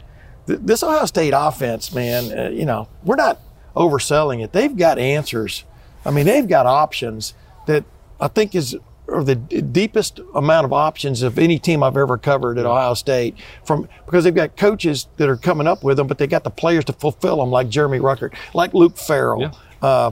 th- 0.47 0.59
this 0.63 0.83
Ohio 0.83 1.07
State 1.07 1.35
offense, 1.37 1.95
man? 1.95 2.37
Uh, 2.37 2.51
you 2.51 2.65
know, 2.67 2.89
we're 3.05 3.17
not 3.17 3.39
overselling 3.77 4.43
it. 4.43 4.53
They've 4.53 4.77
got 4.77 4.99
answers. 4.99 5.65
I 6.05 6.11
mean, 6.11 6.27
they've 6.27 6.49
got 6.49 6.67
options 6.67 7.35
that 7.67 7.85
I 8.21 8.29
think 8.29 8.55
is 8.55 8.77
or 9.09 9.25
the 9.25 9.35
d- 9.35 9.61
deepest 9.61 10.21
amount 10.37 10.65
of 10.65 10.73
options 10.73 11.23
of 11.23 11.37
any 11.37 11.59
team 11.59 11.83
I've 11.83 11.97
ever 11.97 12.17
covered 12.17 12.59
at 12.59 12.67
Ohio 12.67 12.95
State. 12.95 13.35
From 13.65 13.89
because 14.07 14.23
they've 14.25 14.35
got 14.35 14.57
coaches 14.57 15.09
that 15.17 15.29
are 15.29 15.37
coming 15.37 15.67
up 15.67 15.83
with 15.83 15.97
them, 15.97 16.07
but 16.07 16.19
they 16.19 16.27
got 16.29 16.45
the 16.45 16.51
players 16.51 16.85
to 16.85 16.93
fulfill 16.93 17.39
them, 17.39 17.51
like 17.51 17.69
Jeremy 17.69 17.99
Ruckert, 17.99 18.33
like 18.55 18.73
Luke 18.73 18.97
Farrell. 18.97 19.41
Yeah. 19.41 19.53
Uh, 19.83 20.11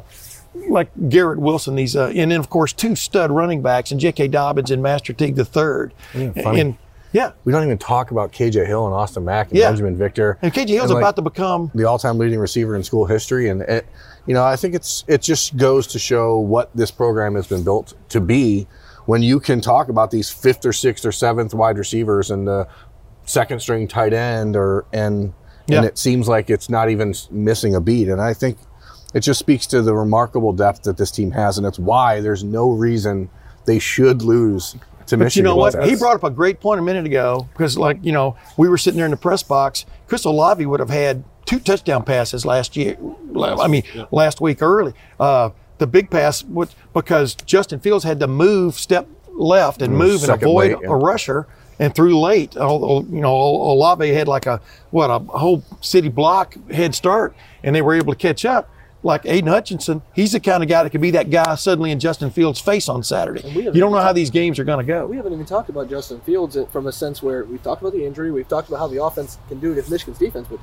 like 0.68 0.90
Garrett 1.08 1.38
Wilson, 1.38 1.76
these, 1.76 1.94
uh, 1.94 2.06
and 2.16 2.32
then 2.32 2.40
of 2.40 2.50
course 2.50 2.72
two 2.72 2.96
stud 2.96 3.30
running 3.30 3.62
backs, 3.62 3.92
and 3.92 4.00
J.K. 4.00 4.28
Dobbins 4.28 4.70
and 4.72 4.82
Master 4.82 5.12
Teague 5.12 5.36
the 5.36 5.44
third. 5.44 5.92
funny. 6.12 6.60
And 6.60 6.76
yeah, 7.12 7.32
We 7.44 7.52
don't 7.52 7.62
even 7.64 7.78
talk 7.78 8.10
about 8.10 8.32
KJ 8.32 8.66
Hill 8.66 8.84
and 8.86 8.94
Austin 8.94 9.24
Mack 9.24 9.48
and 9.50 9.58
Yeah. 9.58 9.68
Benjamin 9.68 9.96
Victor. 9.96 10.36
and 10.42 10.52
KJ 10.52 10.68
Hill's 10.70 10.90
And, 10.90 10.94
like, 10.94 11.02
about 11.02 11.16
to 11.16 11.22
become 11.22 11.70
the 11.74 11.84
all-time 11.84 12.18
leading 12.18 12.38
receiver 12.40 12.74
in 12.74 12.82
school 12.82 13.04
history, 13.06 13.48
and 13.50 13.62
it, 13.62 13.86
you 14.28 14.34
know, 14.34 14.44
I 14.44 14.54
think 14.56 14.74
it's 14.74 15.04
it 15.08 15.22
just 15.22 15.56
goes 15.56 15.86
to 15.88 15.98
show 15.98 16.38
what 16.38 16.70
this 16.76 16.90
program 16.92 17.34
has 17.34 17.46
been 17.48 17.64
built 17.64 17.94
to 18.10 18.20
be. 18.20 18.68
When 19.06 19.22
you 19.22 19.40
can 19.40 19.60
talk 19.62 19.88
about 19.88 20.10
these 20.10 20.28
fifth 20.30 20.64
or 20.66 20.72
sixth 20.72 21.04
or 21.06 21.12
seventh 21.12 21.54
wide 21.54 21.78
receivers 21.78 22.30
and 22.30 22.46
the 22.46 22.68
second 23.24 23.60
string 23.60 23.88
tight 23.88 24.12
end, 24.12 24.54
or 24.54 24.84
and 24.92 25.32
Yeah. 25.66 25.78
and 25.78 25.86
it 25.86 25.98
seems 25.98 26.28
like 26.28 26.50
it's 26.50 26.68
not 26.70 26.90
even 26.90 27.14
missing 27.30 27.74
a 27.74 27.80
beat, 27.80 28.08
and 28.08 28.20
I 28.20 28.34
think 28.34 28.58
it 29.14 29.20
just 29.20 29.40
speaks 29.40 29.66
to 29.68 29.80
the 29.82 29.94
remarkable 29.94 30.52
depth 30.52 30.82
that 30.82 30.98
this 30.98 31.10
team 31.10 31.30
has, 31.30 31.56
and 31.56 31.66
it's 31.66 31.78
why 31.78 32.20
there's 32.20 32.44
no 32.44 32.70
reason 32.70 33.30
they 33.64 33.78
should 33.78 34.20
lose 34.22 34.72
to 35.06 35.16
But 35.16 35.24
Michigan. 35.24 35.46
you 35.46 35.50
know 35.50 35.56
what? 35.56 35.82
He 35.84 35.96
brought 35.96 36.16
up 36.16 36.24
a 36.24 36.30
great 36.30 36.60
point 36.60 36.78
a 36.80 36.82
minute 36.82 37.06
ago 37.06 37.48
because, 37.54 37.78
like, 37.78 37.98
you 38.02 38.12
know, 38.12 38.36
we 38.58 38.68
were 38.68 38.76
sitting 38.76 38.98
there 38.98 39.06
in 39.06 39.10
the 39.10 39.16
press 39.16 39.42
box. 39.42 39.86
Chris 40.06 40.24
Olave 40.26 40.64
would 40.66 40.80
have 40.80 40.90
had 40.90 41.24
two 41.48 41.58
touchdown 41.58 42.04
passes 42.04 42.44
last 42.44 42.76
year. 42.76 42.96
I 43.36 43.68
mean, 43.68 43.82
last 44.10 44.40
week 44.40 44.60
early. 44.62 44.92
Uh, 45.18 45.50
the 45.78 45.86
big 45.86 46.10
pass 46.10 46.44
would, 46.44 46.74
because 46.92 47.34
Justin 47.34 47.80
Fields 47.80 48.04
had 48.04 48.20
to 48.20 48.26
move, 48.26 48.74
step 48.74 49.08
left, 49.32 49.80
and 49.80 49.96
move 49.96 50.22
and 50.24 50.32
avoid 50.32 50.72
late, 50.72 50.78
yeah. 50.82 50.88
a 50.88 50.96
rusher. 50.96 51.46
And 51.80 51.94
threw 51.94 52.18
late. 52.18 52.56
Although, 52.56 53.08
You 53.08 53.20
know, 53.20 53.32
Olave 53.32 54.12
had 54.12 54.26
like 54.26 54.46
a 54.46 54.60
what 54.90 55.10
a 55.10 55.20
whole 55.20 55.62
city 55.80 56.08
block 56.08 56.56
head 56.72 56.92
start, 56.92 57.36
and 57.62 57.72
they 57.72 57.82
were 57.82 57.94
able 57.94 58.12
to 58.12 58.18
catch 58.18 58.44
up. 58.44 58.68
Like 59.04 59.24
Aidan 59.26 59.48
Hutchinson, 59.48 60.02
he's 60.12 60.32
the 60.32 60.40
kind 60.40 60.64
of 60.64 60.68
guy 60.68 60.82
that 60.82 60.90
could 60.90 61.00
be 61.00 61.12
that 61.12 61.30
guy 61.30 61.54
suddenly 61.54 61.92
in 61.92 62.00
Justin 62.00 62.30
Fields' 62.30 62.60
face 62.60 62.88
on 62.88 63.04
Saturday. 63.04 63.48
You 63.48 63.70
don't 63.70 63.92
know 63.92 64.00
how 64.00 64.12
these 64.12 64.28
games 64.28 64.58
are 64.58 64.64
going 64.64 64.84
to 64.84 64.92
go. 64.92 65.06
We 65.06 65.16
haven't 65.16 65.32
even 65.32 65.46
talked 65.46 65.68
about 65.68 65.88
Justin 65.88 66.18
Fields 66.22 66.58
from 66.72 66.88
a 66.88 66.92
sense 66.92 67.22
where 67.22 67.44
we've 67.44 67.62
talked 67.62 67.80
about 67.80 67.92
the 67.92 68.04
injury, 68.04 68.32
we've 68.32 68.48
talked 68.48 68.66
about 68.66 68.80
how 68.80 68.88
the 68.88 69.00
offense 69.00 69.38
can 69.46 69.60
do 69.60 69.70
against 69.70 69.88
Michigan's 69.88 70.18
defense, 70.18 70.48
but 70.50 70.58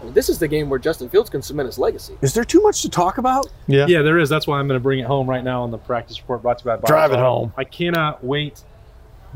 I 0.00 0.04
mean, 0.04 0.14
this 0.14 0.28
is 0.28 0.38
the 0.38 0.48
game 0.48 0.70
where 0.70 0.78
Justin 0.78 1.08
Fields 1.08 1.28
can 1.28 1.42
cement 1.42 1.66
his 1.66 1.78
legacy. 1.78 2.16
Is 2.22 2.32
there 2.32 2.44
too 2.44 2.62
much 2.62 2.82
to 2.82 2.88
talk 2.88 3.18
about? 3.18 3.46
Yeah. 3.66 3.86
Yeah, 3.86 4.02
there 4.02 4.18
is. 4.18 4.28
That's 4.28 4.46
why 4.46 4.58
I'm 4.58 4.66
going 4.66 4.78
to 4.78 4.82
bring 4.82 4.98
it 4.98 5.06
home 5.06 5.28
right 5.28 5.44
now 5.44 5.62
on 5.62 5.70
the 5.70 5.78
practice 5.78 6.18
report 6.20 6.42
brought 6.42 6.58
to 6.58 6.64
you 6.64 6.70
by 6.70 6.76
Bob 6.76 6.86
Drive 6.86 7.12
it 7.12 7.18
home. 7.18 7.52
I 7.56 7.64
cannot 7.64 8.24
wait. 8.24 8.62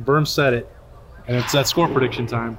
Berm 0.03 0.27
said 0.27 0.55
it, 0.55 0.69
and 1.29 1.37
it's 1.37 1.53
that 1.53 1.69
score 1.69 1.87
prediction 1.89 2.27
time. 2.27 2.59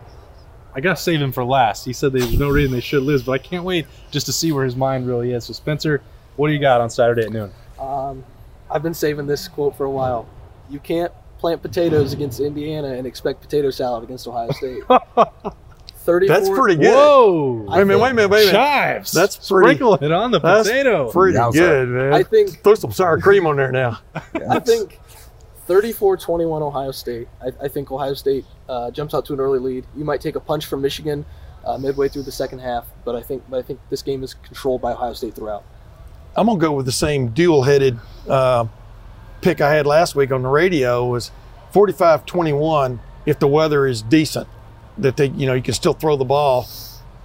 I 0.73 0.81
got 0.81 0.97
to 0.97 1.01
save 1.01 1.21
him 1.21 1.31
for 1.31 1.43
last. 1.43 1.85
He 1.85 1.93
said 1.93 2.13
there's 2.13 2.37
no 2.37 2.49
reason 2.49 2.73
they 2.73 2.81
should 2.81 3.03
lose, 3.03 3.23
but 3.23 3.31
I 3.31 3.37
can't 3.37 3.63
wait 3.63 3.87
just 4.11 4.25
to 4.27 4.33
see 4.33 4.51
where 4.51 4.65
his 4.65 4.75
mind 4.75 5.07
really 5.07 5.31
is. 5.31 5.45
So, 5.45 5.53
Spencer, 5.53 6.01
what 6.35 6.47
do 6.47 6.53
you 6.53 6.59
got 6.59 6.81
on 6.81 6.89
Saturday 6.89 7.23
at 7.23 7.31
noon? 7.31 7.51
Um, 7.79 8.23
I've 8.69 8.83
been 8.83 8.93
saving 8.93 9.25
this 9.25 9.47
quote 9.47 9.75
for 9.77 9.85
a 9.85 9.91
while. 9.91 10.27
You 10.69 10.79
can't 10.79 11.11
plant 11.39 11.61
potatoes 11.61 12.13
against 12.13 12.39
Indiana 12.39 12.89
and 12.89 13.07
expect 13.07 13.41
potato 13.41 13.69
salad 13.69 14.03
against 14.03 14.27
Ohio 14.27 14.51
State. 14.51 14.83
34, 16.05 16.35
That's 16.35 16.49
pretty 16.49 16.75
good. 16.81 16.93
Whoa! 16.93 17.65
Wait 17.67 17.81
a 17.81 17.85
minute, 17.85 17.99
wait 17.99 18.11
a 18.11 18.13
minute, 18.13 18.29
wait 18.29 18.43
a 18.43 18.45
minute. 18.45 18.57
Chives. 18.57 19.11
That's 19.11 19.35
pretty- 19.35 19.75
Sprinkle 19.75 19.95
it 19.95 20.11
on 20.11 20.31
the 20.31 20.39
That's 20.39 20.67
potato. 20.69 21.11
Pretty 21.11 21.37
Yowza. 21.37 21.53
good, 21.53 21.89
man. 21.89 22.13
I 22.13 22.23
think 22.23 22.61
Throw 22.63 22.75
some 22.75 22.91
sour 22.91 23.19
cream 23.19 23.45
on 23.47 23.55
there 23.57 23.71
now. 23.71 23.99
I 24.49 24.59
think 24.59 24.99
34-21 25.67 26.61
Ohio 26.61 26.91
State. 26.91 27.27
I, 27.41 27.65
I 27.65 27.67
think 27.67 27.91
Ohio 27.91 28.13
State 28.13 28.45
uh, 28.69 28.91
jumps 28.91 29.13
out 29.13 29.25
to 29.25 29.33
an 29.33 29.39
early 29.39 29.59
lead. 29.59 29.85
You 29.95 30.05
might 30.05 30.21
take 30.21 30.35
a 30.35 30.39
punch 30.39 30.65
from 30.67 30.81
Michigan 30.81 31.25
uh, 31.65 31.77
midway 31.77 32.07
through 32.07 32.23
the 32.23 32.31
second 32.31 32.59
half, 32.59 32.85
but 33.03 33.15
I 33.15 33.21
think 33.21 33.43
but 33.49 33.57
I 33.57 33.61
think 33.63 33.79
this 33.89 34.01
game 34.03 34.23
is 34.23 34.35
controlled 34.35 34.81
by 34.81 34.93
Ohio 34.93 35.13
State 35.13 35.33
throughout. 35.35 35.63
I'm 36.35 36.45
gonna 36.47 36.59
go 36.59 36.73
with 36.73 36.85
the 36.85 36.91
same 36.91 37.29
dual-headed 37.29 37.97
uh, 38.29 38.65
pick 39.41 39.61
I 39.61 39.73
had 39.73 39.87
last 39.87 40.15
week 40.15 40.31
on 40.31 40.43
the 40.43 40.49
radio 40.49 41.07
was 41.07 41.31
45-21 41.73 42.99
if 43.25 43.39
the 43.39 43.47
weather 43.47 43.87
is 43.87 44.01
decent 44.01 44.47
that 44.97 45.17
they 45.17 45.27
you 45.27 45.45
know 45.45 45.53
you 45.53 45.61
can 45.61 45.73
still 45.73 45.93
throw 45.93 46.15
the 46.15 46.25
ball 46.25 46.67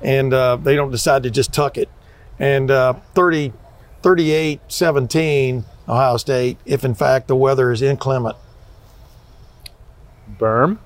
and 0.02 0.32
uh, 0.32 0.56
they 0.56 0.74
don't 0.74 0.90
decide 0.90 1.22
to 1.22 1.30
just 1.30 1.52
tuck 1.52 1.76
it 1.76 1.88
and 2.38 2.70
uh, 2.70 2.94
30 3.14 3.52
38-17 4.02 5.64
Ohio 5.88 6.16
State 6.16 6.58
if 6.64 6.84
in 6.84 6.94
fact 6.94 7.28
the 7.28 7.36
weather 7.36 7.70
is 7.70 7.82
inclement. 7.82 8.36
Berm. 10.38 10.78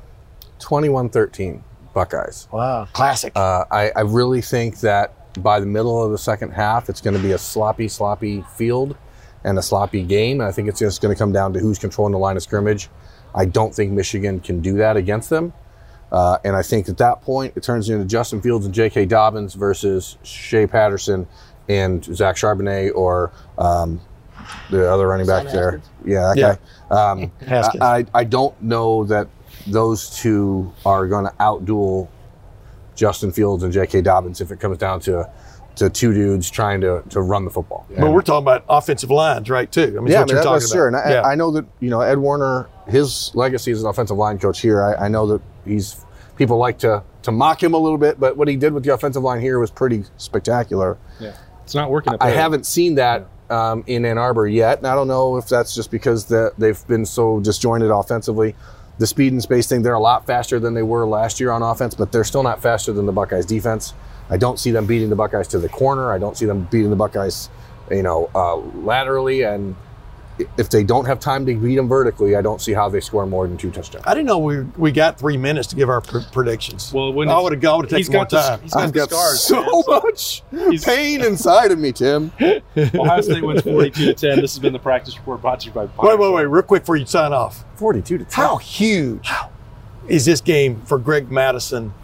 21-13 0.58 1.62
Buckeyes. 1.92 2.48
Wow, 2.50 2.88
classic. 2.92 3.32
Uh, 3.36 3.64
I, 3.70 3.90
I 3.94 4.00
really 4.00 4.40
think 4.40 4.80
that 4.80 5.14
by 5.42 5.60
the 5.60 5.66
middle 5.66 6.02
of 6.02 6.10
the 6.10 6.18
second 6.18 6.50
half, 6.50 6.88
it's 6.88 7.00
going 7.00 7.16
to 7.16 7.22
be 7.22 7.32
a 7.32 7.38
sloppy, 7.38 7.86
sloppy 7.88 8.42
field 8.56 8.96
and 9.44 9.58
a 9.58 9.62
sloppy 9.62 10.02
game. 10.02 10.40
And 10.40 10.48
I 10.48 10.52
think 10.52 10.68
it's 10.68 10.80
just 10.80 11.02
going 11.02 11.14
to 11.14 11.18
come 11.18 11.32
down 11.32 11.52
to 11.52 11.60
who's 11.60 11.78
controlling 11.78 12.12
the 12.12 12.18
line 12.18 12.36
of 12.36 12.42
scrimmage. 12.42 12.88
I 13.34 13.44
don't 13.44 13.74
think 13.74 13.92
Michigan 13.92 14.40
can 14.40 14.60
do 14.60 14.74
that 14.78 14.96
against 14.96 15.30
them. 15.30 15.52
Uh, 16.14 16.38
and 16.44 16.54
I 16.54 16.62
think 16.62 16.88
at 16.88 16.98
that 16.98 17.22
point, 17.22 17.54
it 17.56 17.64
turns 17.64 17.90
into 17.90 18.04
Justin 18.04 18.40
Fields 18.40 18.64
and 18.64 18.72
J.K. 18.72 19.06
Dobbins 19.06 19.54
versus 19.54 20.16
Shea 20.22 20.64
Patterson 20.64 21.26
and 21.68 22.04
Zach 22.04 22.36
Charbonnet 22.36 22.94
or 22.94 23.32
um, 23.58 24.00
the 24.70 24.88
other 24.88 25.08
running 25.08 25.26
back 25.26 25.48
Simon 25.48 25.52
there. 25.56 25.70
Haskins. 25.72 26.06
Yeah, 26.06 26.32
that 26.36 26.60
Yeah. 26.90 27.10
Um, 27.10 27.32
I, 27.48 27.96
I, 27.98 28.06
I 28.14 28.22
don't 28.22 28.62
know 28.62 29.02
that 29.06 29.26
those 29.66 30.08
two 30.20 30.72
are 30.86 31.08
going 31.08 31.24
to 31.24 31.32
outduel 31.40 32.06
Justin 32.94 33.32
Fields 33.32 33.64
and 33.64 33.72
J.K. 33.72 34.02
Dobbins 34.02 34.40
if 34.40 34.52
it 34.52 34.60
comes 34.60 34.78
down 34.78 35.00
to 35.00 35.28
to 35.76 35.90
two 35.90 36.14
dudes 36.14 36.48
trying 36.48 36.80
to, 36.80 37.02
to 37.10 37.20
run 37.20 37.44
the 37.44 37.50
football. 37.50 37.84
but 37.98 38.12
we're 38.12 38.22
talking 38.22 38.44
about 38.44 38.64
offensive 38.68 39.10
lines, 39.10 39.50
right? 39.50 39.72
Too. 39.72 39.82
I 39.82 39.86
mean, 39.86 39.92
yeah, 39.92 39.98
what 39.98 40.06
I 40.06 40.14
you're 40.14 40.26
mean, 40.26 40.26
that- 40.36 40.42
talking 40.44 40.52
that's 40.60 40.72
sure. 40.72 40.86
And. 40.86 40.96
I, 40.96 41.10
yeah. 41.10 41.22
I 41.22 41.34
know 41.34 41.50
that 41.50 41.64
you 41.80 41.90
know 41.90 42.00
Ed 42.02 42.18
Warinner, 42.18 42.68
his 42.86 43.32
legacy 43.34 43.72
as 43.72 43.82
an 43.82 43.88
offensive 43.88 44.16
line 44.16 44.38
coach 44.38 44.60
here. 44.60 44.80
I, 44.80 45.06
I 45.06 45.08
know 45.08 45.26
that 45.26 45.42
he's 45.64 46.03
people 46.36 46.58
like 46.58 46.78
to 46.78 47.02
to 47.22 47.32
mock 47.32 47.62
him 47.62 47.74
a 47.74 47.78
little 47.78 47.98
bit, 47.98 48.20
but 48.20 48.36
what 48.36 48.48
he 48.48 48.56
did 48.56 48.72
with 48.72 48.84
the 48.84 48.92
offensive 48.92 49.22
line 49.22 49.40
here 49.40 49.58
was 49.58 49.70
pretty 49.70 50.04
spectacular. 50.16 50.98
Yeah, 51.20 51.36
it's 51.62 51.74
not 51.74 51.90
working. 51.90 52.14
Up 52.14 52.22
I 52.22 52.30
haven't 52.30 52.66
seen 52.66 52.96
that 52.96 53.26
um, 53.50 53.84
in 53.86 54.04
Ann 54.04 54.18
Arbor 54.18 54.46
yet, 54.46 54.78
and 54.78 54.86
I 54.86 54.94
don't 54.94 55.08
know 55.08 55.36
if 55.36 55.48
that's 55.48 55.74
just 55.74 55.90
because 55.90 56.26
the, 56.26 56.52
they've 56.58 56.86
been 56.86 57.06
so 57.06 57.40
disjointed 57.40 57.90
offensively. 57.90 58.54
The 58.98 59.06
speed 59.06 59.32
and 59.32 59.42
space 59.42 59.66
thing, 59.66 59.82
they're 59.82 59.94
a 59.94 60.00
lot 60.00 60.24
faster 60.26 60.60
than 60.60 60.74
they 60.74 60.82
were 60.82 61.04
last 61.04 61.40
year 61.40 61.50
on 61.50 61.62
offense, 61.62 61.94
but 61.94 62.12
they're 62.12 62.24
still 62.24 62.44
not 62.44 62.62
faster 62.62 62.92
than 62.92 63.06
the 63.06 63.12
Buckeyes 63.12 63.44
defense. 63.44 63.92
I 64.30 64.36
don't 64.36 64.58
see 64.58 64.70
them 64.70 64.86
beating 64.86 65.10
the 65.10 65.16
Buckeyes 65.16 65.48
to 65.48 65.58
the 65.58 65.68
corner. 65.68 66.12
I 66.12 66.18
don't 66.18 66.36
see 66.36 66.46
them 66.46 66.68
beating 66.70 66.90
the 66.90 66.96
Buckeyes, 66.96 67.50
you 67.90 68.02
know, 68.02 68.30
uh, 68.34 68.56
laterally. 68.56 69.42
And 69.42 69.74
if 70.58 70.68
they 70.70 70.82
don't 70.82 71.04
have 71.04 71.20
time 71.20 71.46
to 71.46 71.54
beat 71.54 71.76
them 71.76 71.88
vertically, 71.88 72.34
I 72.34 72.42
don't 72.42 72.60
see 72.60 72.72
how 72.72 72.88
they 72.88 73.00
score 73.00 73.24
more 73.26 73.46
than 73.46 73.56
two 73.56 73.70
touchdowns. 73.70 74.04
I 74.06 74.14
didn't 74.14 74.26
know 74.26 74.38
we 74.38 74.60
we 74.76 74.90
got 74.92 75.18
three 75.18 75.36
minutes 75.36 75.68
to 75.68 75.76
give 75.76 75.88
our 75.88 76.00
pr- 76.00 76.18
predictions. 76.32 76.92
Well, 76.92 77.12
when 77.12 77.28
I 77.28 77.38
would 77.38 77.52
have 77.52 77.60
gone. 77.60 77.78
Would 77.82 77.90
have 77.90 77.98
taken 78.00 78.12
more 78.14 78.24
the, 78.26 78.40
time. 78.40 78.60
he's 78.62 78.72
got 78.74 78.82
I've 78.82 78.92
got 78.92 79.10
scars. 79.10 79.40
so 79.42 79.60
man, 79.62 79.82
so- 79.84 80.00
much 80.02 80.42
He's- 80.50 80.84
pain 80.86 81.22
inside 81.24 81.70
of 81.72 81.78
me, 81.78 81.92
Tim. 81.92 82.32
Ohio 82.76 83.20
State 83.20 83.44
wins 83.44 83.62
42 83.62 84.04
to 84.06 84.14
10. 84.14 84.40
This 84.40 84.54
has 84.54 84.58
been 84.58 84.72
the 84.72 84.78
practice 84.78 85.16
report 85.16 85.40
brought 85.40 85.60
to 85.60 85.66
you 85.66 85.72
by. 85.72 85.84
Wait, 85.84 86.18
wait, 86.18 86.32
wait! 86.32 86.44
Real 86.44 86.62
quick 86.62 86.82
before 86.82 86.96
you 86.96 87.06
sign 87.06 87.32
off. 87.32 87.64
Forty-two 87.76 88.18
to 88.18 88.24
ten. 88.24 88.44
How 88.44 88.56
huge 88.56 89.30
is 90.08 90.24
this 90.24 90.40
game 90.40 90.80
for 90.82 90.98
Greg 90.98 91.30
Mattison 91.30 91.94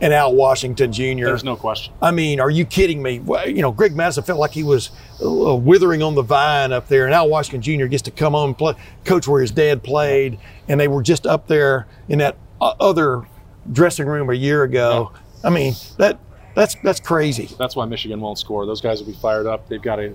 and 0.00 0.12
Al 0.12 0.34
Washington 0.34 0.92
Jr.? 0.92 1.24
There's 1.24 1.44
no 1.44 1.56
question. 1.56 1.92
I 2.00 2.10
mean, 2.10 2.40
are 2.40 2.50
you 2.50 2.64
kidding 2.64 3.02
me? 3.02 3.20
You 3.46 3.62
know, 3.62 3.72
Greg 3.72 3.94
Mattison 3.94 4.24
felt 4.24 4.38
like 4.38 4.52
he 4.52 4.62
was 4.62 4.90
uh, 5.22 5.54
withering 5.54 6.02
on 6.02 6.14
the 6.14 6.22
vine 6.22 6.72
up 6.72 6.88
there, 6.88 7.04
and 7.04 7.14
Al 7.14 7.28
Washington 7.28 7.62
Jr. 7.62 7.86
gets 7.86 8.02
to 8.02 8.10
come 8.10 8.34
on 8.34 8.48
and 8.48 8.58
play, 8.58 8.74
coach 9.04 9.28
where 9.28 9.40
his 9.40 9.50
dad 9.50 9.82
played, 9.82 10.38
and 10.68 10.80
they 10.80 10.88
were 10.88 11.02
just 11.02 11.26
up 11.26 11.46
there 11.46 11.86
in 12.08 12.18
that 12.18 12.36
uh, 12.60 12.74
other 12.80 13.26
dressing 13.70 14.06
room 14.06 14.30
a 14.30 14.34
year 14.34 14.62
ago. 14.62 15.12
I 15.44 15.50
mean, 15.50 15.74
that 15.98 16.18
that's 16.54 16.74
that's 16.76 17.00
crazy. 17.00 17.48
That's 17.58 17.76
why 17.76 17.84
Michigan 17.86 18.20
won't 18.20 18.38
score. 18.38 18.66
Those 18.66 18.80
guys 18.80 19.00
will 19.00 19.12
be 19.12 19.18
fired 19.18 19.46
up. 19.46 19.68
They've 19.68 19.80
got 19.82 19.98
a, 19.98 20.14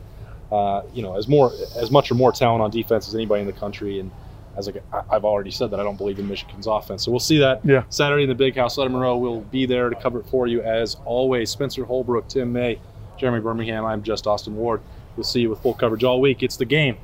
uh, 0.52 0.84
you 0.94 1.02
know, 1.02 1.16
as 1.16 1.28
more 1.28 1.52
as 1.76 1.92
much 1.92 2.12
or 2.12 2.16
more 2.16 2.32
talent 2.32 2.62
on 2.62 2.72
defense 2.72 3.08
as 3.08 3.16
anybody 3.16 3.42
in 3.42 3.48
the 3.48 3.54
country. 3.54 4.00
And 4.00 4.12
as 4.58 4.68
like 4.68 4.84
I- 4.94 5.04
I've 5.12 5.26
already 5.26 5.52
said 5.52 5.72
that 5.72 5.80
I 5.80 5.84
don't 5.84 5.98
believe 5.98 6.20
in 6.20 6.28
Michigan's 6.28 6.68
offense. 6.68 7.04
So 7.04 7.12
we'll 7.12 7.20
see 7.20 7.38
that 7.40 7.62
Yeah. 7.66 7.84
Saturday 7.90 8.24
in 8.24 8.30
the 8.30 8.36
Big 8.36 8.56
House. 8.56 8.78
Letterman 8.78 9.00
Row 9.02 9.18
will 9.18 9.42
be 9.42 9.66
there 9.66 9.90
to 9.90 9.96
cover 9.96 10.20
it 10.20 10.26
for 10.28 10.48
you 10.48 10.62
as 10.62 10.98
always. 11.06 11.50
Spencer 11.50 11.84
Holbrook, 11.86 12.28
Tim 12.28 12.52
May, 12.54 12.80
Jeremy 13.18 13.40
Birmingham. 13.42 13.86
I'm 13.86 14.04
just 14.04 14.28
Austin 14.28 14.56
Ward. 14.56 14.82
We'll 15.18 15.24
see 15.24 15.42
you 15.42 15.50
with 15.50 15.60
full 15.60 15.74
coverage 15.74 16.04
all 16.04 16.20
week. 16.22 16.44
It's 16.44 16.58
the 16.58 16.66
game. 16.66 16.98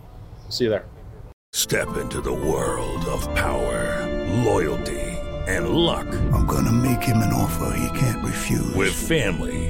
We'll 0.43 0.51
see 0.51 0.65
you 0.65 0.69
there. 0.69 0.85
Step 1.53 1.97
into 1.97 2.21
the 2.21 2.33
world 2.33 3.03
of 3.05 3.33
power, 3.35 4.07
loyalty, 4.45 4.99
and 5.47 5.69
luck. 5.69 6.07
I'm 6.33 6.45
gonna 6.45 6.71
make 6.71 7.03
him 7.03 7.17
an 7.17 7.33
offer 7.33 7.75
he 7.77 7.99
can't 7.99 8.23
refuse. 8.23 8.73
With 8.75 8.93
family, 8.93 9.69